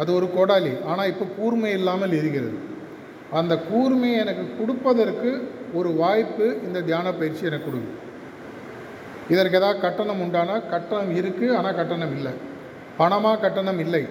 [0.00, 0.72] அது ஒரு கோடாலி.
[0.90, 2.56] ஆனால் இப்போ கூர்மை இல்லாமல் இருக்கிறது.
[3.40, 5.30] அந்த கூர்மையை எனக்கு கொடுப்பதற்கு
[5.78, 7.98] ஒரு வாய்ப்பு இந்த தியான பயிற்சி எனக்கு கொடுக்கும்
[9.32, 12.32] இதற்கு ஏதாவது கட்டணம் உண்டானா கட்டணம் இருக்குது ஆனால் கட்டணம் இல்லை.
[12.98, 14.02] பணமாக கட்டணம் இல்லை.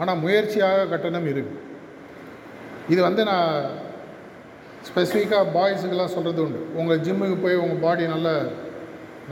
[0.00, 1.60] ஆனால் முயற்சியாக கட்டணம் இருக்குது
[2.92, 3.52] இது வந்து நான்
[4.88, 6.60] ஸ்பெசிஃபிக்காக பாய்ஸுக்கெல்லாம் சொல்கிறது உண்டு.
[6.80, 8.28] உங்கள் ஜிம்முக்கு போய் உங்கள் பாடி நல்ல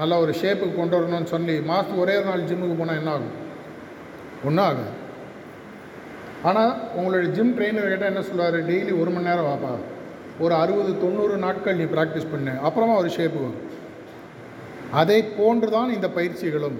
[0.00, 3.37] நல்ல ஒரு ஷேப்புக்கு கொண்டு வரணும்னு சொல்லி மாதத்துக்கு ஒரே ஒரு நாள் ஜிம்முக்கு போனால் என்ன ஆகும்?
[4.46, 4.92] ஒன்றும் ஆகாது.
[6.48, 9.72] ஆனால் உங்களுடைய ஜிம் ட்ரெயினர் கேட்டால் என்ன சொல்லுவார் டெய்லி ஒரு மணி நேரம் வாப்பா.
[10.44, 12.52] ஒரு அறுபது தொண்ணூறு நாட்கள் நீ ப்ராக்டிஸ் பண்ணு.
[12.66, 13.64] அப்புறமா ஒரு ஷேப்பு வரும்.
[15.00, 16.78] அதை போன்று தான் இந்த பயிற்சிகளும்.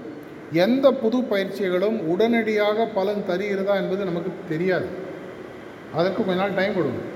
[0.65, 4.89] எந்த புது பயிற்சிகளும் உடனடியாக பலன் தருகிறதா என்பது நமக்கு தெரியாது.
[5.99, 7.07] அதற்கு கொஞ்ச நாள் டைம் கொடுக்கும்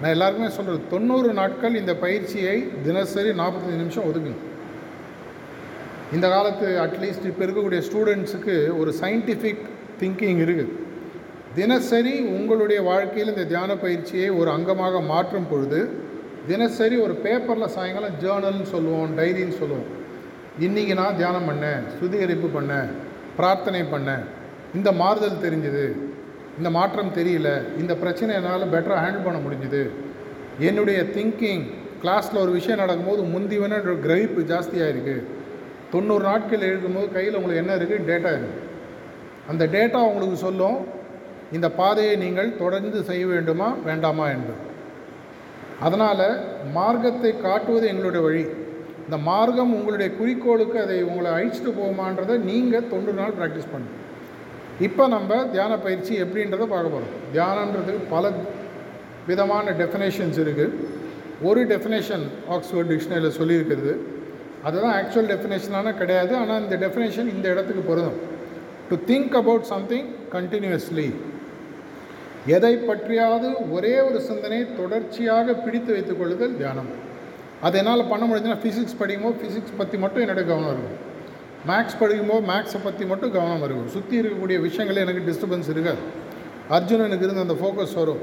[0.00, 4.40] நான் எல்லாருக்குமே சொல்கிறது தொண்ணூறு நாட்கள் இந்த பயிற்சியை தினசரி நாற்பத்தஞ்சு நிமிஷம் ஒதுக்குங்க.
[6.16, 9.64] இந்த காலத்து அட்லீஸ்ட் இப்போ இருக்கக்கூடிய ஸ்டூடெண்ட்ஸுக்கு ஒரு சயின்டிஃபிக்
[10.00, 10.76] திங்கிங் இருக்குது
[11.58, 15.80] தினசரி உங்களுடைய வாழ்க்கையில் இந்த தியான பயிற்சியை ஒரு அங்கமாக மாற்றும் பொழுது
[16.50, 19.88] தினசரி ஒரு பேப்பரில் சாயங்காலம் ஜேர்னல்னு சொல்லுவோம் டைரின்னு சொல்லுவோம்.
[20.58, 22.88] இன்றைக்கி நான் தியானம் பண்ணேன் சுத்திகரிப்பு பண்ணேன்
[23.36, 24.24] பிரார்த்தனை பண்ணேன்.
[24.78, 25.84] இந்த மாறுதல் தெரிஞ்சுது.
[26.58, 27.48] இந்த மாற்றம் தெரியல.
[27.80, 29.82] இந்த பிரச்சனை என்னால் பெட்டராக ஹேண்டில் பண்ண முடிஞ்சுது.
[30.68, 31.64] என்னுடைய திங்கிங்
[32.02, 35.26] கிளாஸில் ஒரு விஷயம் நடக்கும்போது முந்திவன கிரகிப்பு ஜாஸ்தியாக இருக்குது
[35.92, 38.66] தொண்ணூறு நாட்கள் எழுதும்போது கையில் உங்களுக்கு என்ன இருக்குது டேட்டா இருக்குது
[39.52, 40.78] அந்த டேட்டா உங்களுக்கு சொல்லும்
[41.56, 44.56] இந்த பாதையை நீங்கள் தொடர்ந்து செய்ய வேண்டுமா வேண்டாமா என்று
[45.86, 46.26] அதனால்
[46.76, 48.44] மார்க்கத்தை காட்டுவது எங்களுடைய வழி.
[49.10, 53.96] இந்த மார்க்கம் உங்களுடைய குறிக்கோளுக்கு அதை உங்களை அழிச்சிட்டு போகுமான்றதை நீங்கள் தொண்ணூறு நாள் ப்ராக்டிஸ் பண்ணுங்கள்
[54.86, 58.30] இப்போ நம்ம தியான பயிற்சி எப்படின்றத பார்க்க போகிறோம் தியானன்றதுக்கு பல
[59.30, 60.76] விதமான டெஃபினேஷன்ஸ் இருக்குது
[61.48, 63.94] ஒரு டெஃபினேஷன் ஆக்ஸ்ஃபோர்ட் டிக்ஷனரியில் சொல்லியிருக்கிறது.
[64.68, 66.32] அதுதான் ஆக்சுவல் டெஃபினேஷனான கிடையாது.
[66.42, 68.22] ஆனால் இந்த டெஃபினேஷன் இந்த இடத்துக்கு பொருந்தும்.
[68.88, 71.10] To think about something continuously
[72.56, 76.92] எதை பற்றியாவது ஒரே ஒரு சிந்தனை தொடர்ச்சியாக பிடித்து வைத்துக் கொள்ளுதல் தியானம்.
[77.66, 80.98] அது என்னால் பண்ண முடிஞ்சுன்னா ஃபிசிக்ஸ் படிக்கும்போது ஃபிசிக்ஸ் பற்றி மட்டும் என்னோட கவனம் இருக்கும்.
[81.70, 83.90] மேக்ஸ் படிக்கும்போது மேக்ஸை பற்றி மட்டும் கவனம் இருக்கும்.
[83.96, 86.02] சுற்றி இருக்கக்கூடிய விஷயங்களே எனக்கு டிஸ்டர்பன்ஸ் இருக்காது.
[86.76, 88.22] அர்ஜுனனுக்கு இருந்த அந்த ஃபோக்கஸ் வரும்.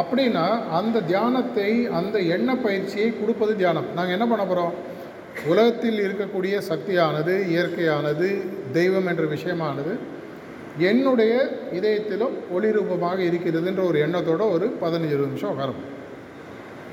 [0.00, 0.46] அப்படின்னா
[0.78, 3.88] அந்த தியானத்தை அந்த எண்ண பயிற்சியை கொடுப்பது தியானம்.
[3.96, 4.74] நாங்கள் என்ன பண்ண போகிறோம்
[5.50, 8.28] உலகத்தில் இருக்கக்கூடிய சக்தியானது இயற்கையானது
[8.78, 9.92] தெய்வம் என்ற விஷயமானது
[10.90, 11.34] என்னுடைய
[11.78, 15.80] இதயத்திலும் ஒளி ரூபமாக இருக்கிறதுன்ற ஒரு எண்ணத்தோட ஒரு பதினஞ்சு நிமிஷம் உட்காரும்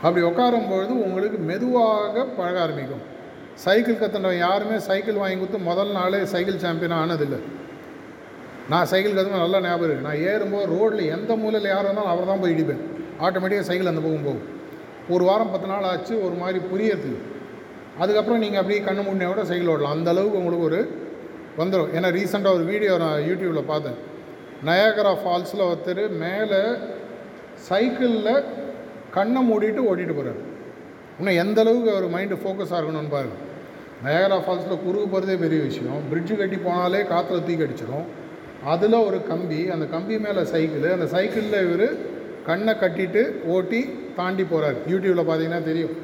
[0.03, 3.03] அப்படி உட்காரும் பொழுது உங்களுக்கு மெதுவாக பழக ஆரம்பிக்கும்.
[3.65, 7.39] சைக்கிள் கற்றுனவன் யாருமே சைக்கிள் வாங்கி கொடுத்து முதல் நாளே சைக்கிள் சாம்பியனாக ஆனதில்லை.
[8.71, 12.41] நான் சைக்கிள் கற்றுன நல்லா ஞாபகம் இருக்குது நான் ஏறும்போது ரோட்டில் எந்த மூலையில் யார் இருந்தாலும் அவர் தான்
[12.43, 12.83] போய் இடிப்பேன்.
[13.25, 14.45] ஆட்டோமேட்டிக்காக சைக்கிள் அந்த பக்கம் போகும்.
[15.13, 17.11] ஒரு வாரம் பத்து நாள் ஆச்சு ஒரு மாதிரி புரியறது
[18.03, 20.79] அதுக்கப்புறம் நீங்கள் அப்படியே கண்ணு முன்னே கூட சைக்கிள் ஓடலாம் அந்த அளவுக்கு உங்களுக்கு ஒரு
[21.59, 23.97] வந்துடும் ஏன்னா ரீசெண்டாக ஒரு வீடியோ நான் யூடியூப்பில் பார்த்தேன்.
[24.67, 26.61] நயாகரா ஃபால்ஸில் ஒருத்தர் மேலே
[27.69, 28.33] சைக்கிளில்
[29.49, 30.39] மூடிட்டு ஓட்டிகிட்டு போகிறார்
[31.19, 33.43] இன்னும் எந்த அளவுக்கு அவர் மைண்டு ஃபோக்கஸாக இருக்கணும்னு பாருங்கள்
[34.05, 36.01] நயகரா ஃபால்ஸில் குறுக்கு போகிறதே பெரிய விஷயம்.
[36.11, 38.07] பிரிட்ஜு கட்டி போனாலே காற்றுல தூக்கடிச்சிடும்
[38.63, 41.87] அதில் ஒரு கம்பி அந்த கம்பி மேலே சைக்கிள் அந்த சைக்கிளில் இவர்
[42.45, 43.81] கண்ணை கட்டிட்டு ஓட்டி
[44.15, 45.95] தாண்டி போகிறார் யூடியூப்பில் பார்த்தீங்கன்னா தெரியும்.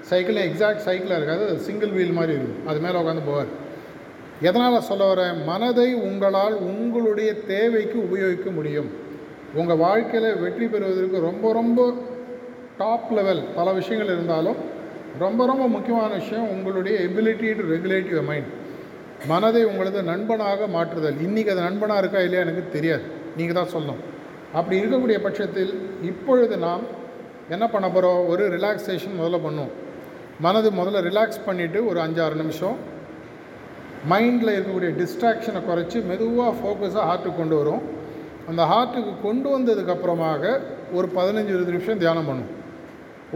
[0.00, 1.44] சைக்கிள் எக்ஸாக்ட் சைக்கிளாக இருக்காது.
[1.48, 2.66] அது சிங்கிள் வீல் மாதிரி இருக்கும்.
[2.66, 3.50] அது மேலே உட்காந்து போவார்.
[4.40, 5.44] எதனால் சொல்ல வரேன்?
[5.44, 8.90] மனதை உங்களால் உங்களுடைய தேவைக்கு உபயோகிக்க முடியும்.
[9.54, 11.94] உங்கள் வாழ்க்கையில் வெற்றி பெறுவதற்கு ரொம்ப ரொம்ப
[12.78, 14.56] டாப் லெவல் பல விஷயங்கள் இருந்தாலும்
[15.22, 18.48] ரொம்ப ரொம்ப முக்கியமான விஷயம் உங்களுடைய ability to regulate your mind
[19.30, 21.18] மனதை உங்களது நண்பனாக மாற்றுதல்.
[21.26, 23.04] இன்றைக்கி அது நண்பனாக இருக்கா இல்லையா எனக்கு தெரியாது.
[23.36, 24.00] நீங்கள் தான் சொல்லணும்.
[24.58, 25.72] அப்படி இருக்கக்கூடிய பட்சத்தில்
[26.10, 26.82] இப்பொழுது நாம்
[27.54, 29.72] என்ன பண்ண போகிறோம் ஒரு ரிலாக்ஸேஷன் முதல்ல பண்ணுவோம்.
[30.46, 32.76] மனது முதல்ல ரிலாக்ஸ் பண்ணிவிட்டு ஒரு அஞ்சாறு நிமிஷம்
[34.12, 37.82] மைண்டில் இருக்கக்கூடிய டிஸ்ட்ராக்ஷனை குறைச்சி மெதுவாக ஃபோக்கஸாக ஹார்ட்டுக்கு கொண்டு வரும்.
[38.50, 40.60] அந்த ஹார்ட்டுக்கு கொண்டு வந்ததுக்கப்புறமாக
[40.92, 42.53] ஒரு பதினஞ்சு இருபது நிமிஷம் தியானம் பண்ணும்.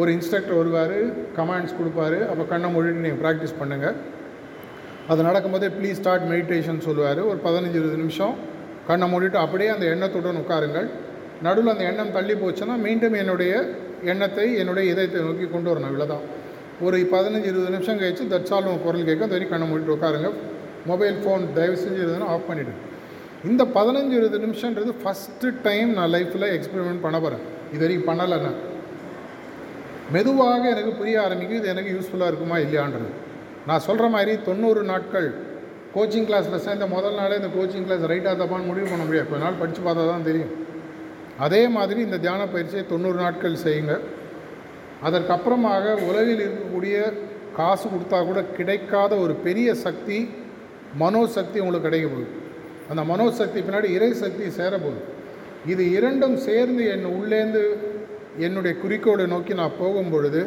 [0.00, 0.96] ஒரு இன்ஸ்ட்ரக்டர் வருவார்
[1.38, 3.96] கமாண்ட்ஸ் கொடுப்பாரு அப்போ கண்ணை மொழிட்டு நீங்கள் ப்ராக்டிஸ் பண்ணுங்கள்
[5.12, 7.20] அது நடக்கும்போதே ப்ளீஸ் ஸ்டார்ட் மெடிடேஷன் சொல்லுவார்.
[7.30, 8.34] ஒரு பதினஞ்சு இருபது நிமிஷம்
[8.88, 10.88] கண்ணை மூடிட்டு அப்படியே அந்த எண்ணத்துடன் உட்காருங்கள்.
[11.46, 13.52] நடுவில் அந்த எண்ணம் தள்ளி போச்சுன்னா மீண்டும் என்னுடைய
[14.12, 15.90] எண்ணத்தை என்னுடைய இதயத்தை நோக்கி கொண்டு வரணும்.
[15.92, 16.24] இவ்வளோதான்
[16.86, 19.26] ஒரு பதினஞ்சு இருபது நிமிஷம் கழிச்சு தட்சால் உங்கள் குரல் கேட்கும்.
[19.28, 20.30] அது வரைக்கும் கண்ணை மூடிட்டு உட்காருங்க.
[20.90, 22.74] மொபைல் ஃபோன் தயவு செஞ்சு இருந்ததுன்னா ஆஃப் பண்ணிவிடு
[23.50, 27.42] இந்த பதினஞ்சு இருபது நிமிஷன்றது ஃபஸ்ட்டு டைம் நான் லைஃப்பில் எக்ஸ்பெரிமெண்ட் பண்ண போகிறேன்
[27.74, 28.58] இது வரைக்கும் பண்ணலை நான்
[30.14, 33.08] மெதுவாக எனக்கு புரிய ஆரம்பிக்கும் இது எனக்கு யூஸ்ஃபுல்லாக இருக்குமா இல்லையான்றது.
[33.68, 35.28] நான் சொல்கிற மாதிரி தொண்ணூறு நாட்கள்
[35.94, 39.28] கோச்சிங் கிளாஸில் சேர்ந்த முதல் நாளே இந்த கோச்சிங் கிளாஸ் ரைட்டாக தப்பான்னு முடிவு பண்ண முடியாது.
[39.30, 40.52] கொஞ்ச நாள் படித்து பார்த்தா தான் தெரியும்.
[41.46, 43.94] அதே மாதிரி இந்த தியான பயிற்சியை தொண்ணூறு நாட்கள் செய்யுங்க.
[45.08, 46.96] அதற்கப்புறமாக உலகில் இருக்கக்கூடிய
[47.58, 50.18] காசு கொடுத்தா கூட கிடைக்காத ஒரு பெரிய சக்தி
[51.02, 52.28] மனோசக்தி உங்களுக்கு கிடைக்க போகுது.
[52.90, 55.00] அந்த மனோசக்தி பின்னாடி இறை சக்தி சேரப்போகுது.
[55.72, 57.62] இது இரண்டும் சேர்ந்து என் உள்ளேந்து
[58.46, 60.42] என்னுடைய குறிக்கோளை நோக்கி நான் போகும் பொழுது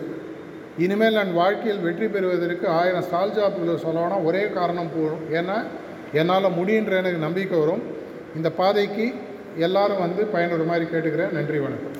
[0.83, 5.57] இனிமேல் நான் வாழ்க்கையில் வெற்றி பெறுவதற்கு ஆயிரம் ஸ்டால் ஜாப்புகளை சொல்லணும்னா ஒரே காரணம் போகும் ஏன்னா
[6.21, 7.83] என்னால் முடியுன்ற எனக்கு நம்பிக்கை வரும்.
[8.37, 9.05] இந்த பாதைக்கு
[9.67, 11.35] எல்லாரும் வந்து பயனுற மாதிரி கேட்டுக்கிறேன்.
[11.37, 11.95] நன்றி வணக்கம்.